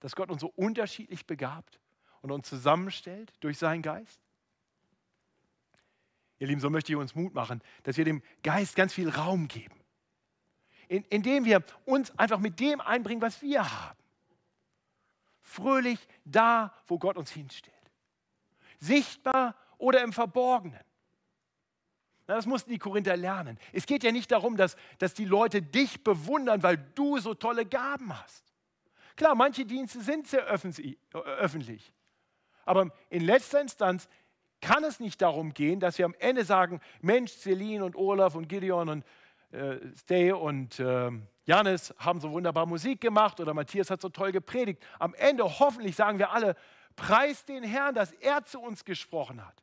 [0.00, 1.80] dass Gott uns so unterschiedlich begabt
[2.20, 4.20] und uns zusammenstellt durch seinen Geist?
[6.38, 9.48] Ihr Lieben, so möchte ich uns Mut machen, dass wir dem Geist ganz viel Raum
[9.48, 9.74] geben,
[10.88, 13.98] indem wir uns einfach mit dem einbringen, was wir haben.
[15.42, 17.74] Fröhlich da, wo Gott uns hinstellt.
[18.78, 20.84] Sichtbar oder im Verborgenen.
[22.26, 23.58] das mussten die Korinther lernen.
[23.72, 27.66] Es geht ja nicht darum, dass, dass die Leute dich bewundern, weil du so tolle
[27.66, 28.44] Gaben hast.
[29.16, 31.92] Klar, manche Dienste sind sehr öffentlich.
[32.64, 34.08] Aber in letzter Instanz
[34.60, 38.48] kann es nicht darum gehen, dass wir am Ende sagen, Mensch, Celine und Olaf und
[38.48, 39.04] Gideon und
[39.52, 41.10] äh, Stay und äh,
[41.44, 44.84] Janis haben so wunderbar Musik gemacht oder Matthias hat so toll gepredigt.
[44.98, 46.56] Am Ende hoffentlich sagen wir alle,
[46.96, 49.62] preis den Herrn, dass er zu uns gesprochen hat.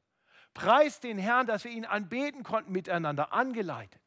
[0.53, 4.01] Preis den Herrn, dass wir ihn anbeten konnten miteinander, angeleitet.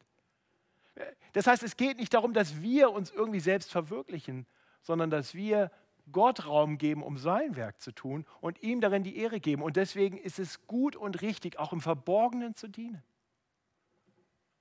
[1.33, 4.45] Das heißt, es geht nicht darum, dass wir uns irgendwie selbst verwirklichen,
[4.81, 5.71] sondern dass wir
[6.11, 9.61] Gott Raum geben, um sein Werk zu tun und ihm darin die Ehre geben.
[9.61, 13.03] Und deswegen ist es gut und richtig, auch im Verborgenen zu dienen.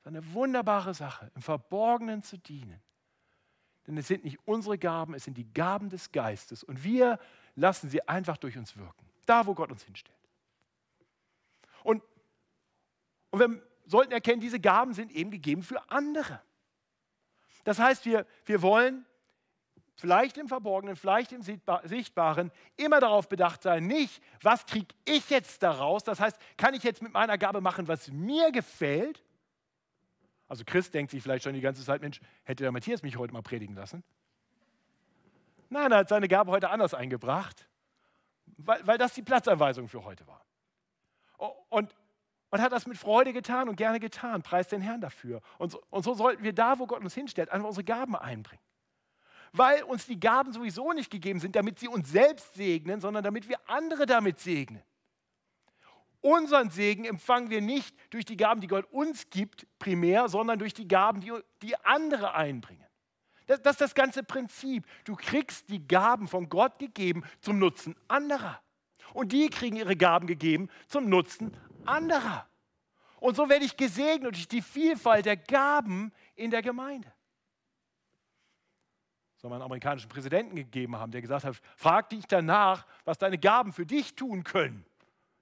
[0.03, 2.81] Das ist eine wunderbare Sache, im Verborgenen zu dienen.
[3.87, 6.63] Denn es sind nicht unsere Gaben, es sind die Gaben des Geistes.
[6.63, 7.19] Und wir
[7.57, 10.19] lassen sie einfach durch uns wirken, da wo Gott uns hinstellt.
[11.83, 12.03] Und,
[13.31, 16.43] und wir sollten erkennen, diese Gaben sind eben gegeben für andere.
[17.65, 19.07] Das heißt, wir, wir wollen
[19.99, 25.63] vielleicht im Verborgenen, vielleicht im Sichtbaren, immer darauf bedacht sein, nicht, was kriege ich jetzt
[25.63, 26.05] daraus?
[26.05, 29.23] Das heißt, kann ich jetzt mit meiner Gabe machen, was mir gefällt?
[30.47, 33.33] Also Chris denkt sich vielleicht schon die ganze Zeit, Mensch, hätte der Matthias mich heute
[33.33, 34.05] mal predigen lassen?
[35.69, 37.69] Nein, er hat seine Gabe heute anders eingebracht,
[38.57, 40.45] weil, weil das die Platzanweisung für heute war.
[41.69, 41.95] Und,
[42.51, 44.43] und hat das mit Freude getan und gerne getan.
[44.43, 45.43] Preis den Herrn dafür.
[45.59, 48.63] Und so, und so sollten wir da, wo Gott uns hinstellt, einfach unsere Gaben einbringen
[49.53, 53.49] weil uns die Gaben sowieso nicht gegeben sind, damit sie uns selbst segnen, sondern damit
[53.49, 54.83] wir andere damit segnen.
[56.21, 60.75] Unseren Segen empfangen wir nicht durch die Gaben, die Gott uns gibt, primär, sondern durch
[60.75, 61.33] die Gaben, die,
[61.63, 62.85] die andere einbringen.
[63.47, 64.85] Das, das ist das ganze Prinzip.
[65.05, 68.61] Du kriegst die Gaben von Gott gegeben zum Nutzen anderer.
[69.15, 72.49] Und die kriegen ihre Gaben gegeben zum Nutzen anderer.
[73.21, 77.13] Und so werde ich gesegnet durch die Vielfalt der Gaben in der Gemeinde
[79.45, 83.73] man einen amerikanischen Präsidenten gegeben haben, der gesagt hat, frag dich danach, was deine Gaben
[83.73, 84.85] für dich tun können.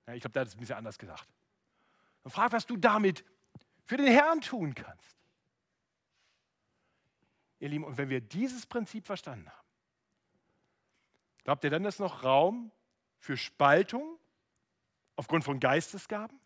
[0.07, 1.29] Ja, ich glaube, der hat es ein bisschen anders gesagt.
[2.23, 3.25] Und frag, was du damit
[3.87, 5.17] für den Herrn tun kannst.
[7.59, 9.67] Ihr Lieben, und wenn wir dieses Prinzip verstanden haben,
[11.45, 12.71] glaubt ihr dann, ist noch Raum
[13.19, 14.19] für Spaltung
[15.15, 16.39] aufgrund von Geistesgaben?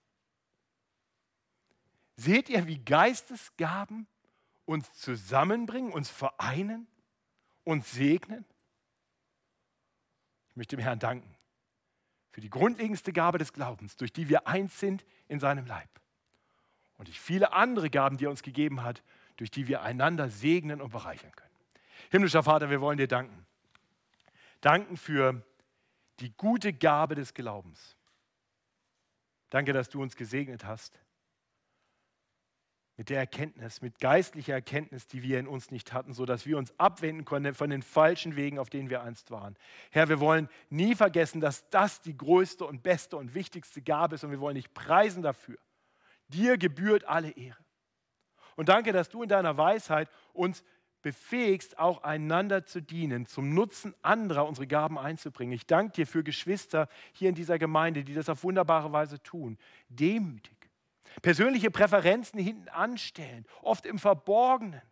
[2.16, 4.06] Seht ihr, wie Geistesgaben
[4.66, 6.86] uns zusammenbringen, uns vereinen,
[7.70, 8.44] uns segnen?
[10.48, 11.36] Ich möchte dem Herrn danken
[12.32, 15.88] für die grundlegendste Gabe des Glaubens, durch die wir eins sind in seinem Leib.
[16.96, 19.02] Und durch viele andere Gaben, die er uns gegeben hat,
[19.36, 21.54] durch die wir einander segnen und bereichern können.
[22.10, 23.46] Himmlischer Vater, wir wollen dir danken.
[24.60, 25.42] Danken für
[26.20, 27.96] die gute Gabe des Glaubens.
[29.48, 31.00] Danke, dass du uns gesegnet hast
[33.00, 36.78] mit der Erkenntnis, mit geistlicher Erkenntnis, die wir in uns nicht hatten, sodass wir uns
[36.78, 39.56] abwenden konnten von den falschen Wegen, auf denen wir einst waren.
[39.90, 44.24] Herr, wir wollen nie vergessen, dass das die größte und beste und wichtigste Gabe ist
[44.24, 45.56] und wir wollen dich preisen dafür.
[46.28, 47.56] Dir gebührt alle Ehre.
[48.54, 50.62] Und danke, dass du in deiner Weisheit uns
[51.00, 55.54] befähigst, auch einander zu dienen, zum Nutzen anderer unsere Gaben einzubringen.
[55.54, 59.56] Ich danke dir für Geschwister hier in dieser Gemeinde, die das auf wunderbare Weise tun.
[59.88, 60.59] Demütig
[61.22, 64.82] persönliche Präferenzen hinten anstellen, oft im Verborgenen,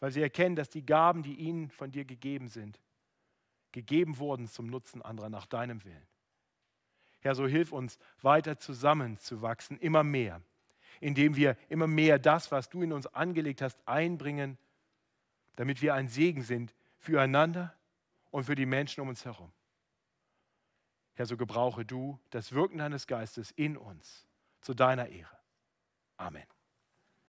[0.00, 2.80] weil sie erkennen, dass die Gaben, die ihnen von dir gegeben sind,
[3.72, 6.06] gegeben wurden zum Nutzen anderer nach deinem Willen.
[7.20, 10.42] Herr, so hilf uns weiter zusammenzuwachsen, immer mehr,
[11.00, 14.58] indem wir immer mehr das, was du in uns angelegt hast, einbringen,
[15.56, 17.74] damit wir ein Segen sind füreinander
[18.30, 19.52] und für die Menschen um uns herum.
[21.14, 24.25] Herr, so gebrauche du das Wirken deines Geistes in uns
[24.66, 25.38] zu deiner Ehre.
[26.18, 26.55] Amen.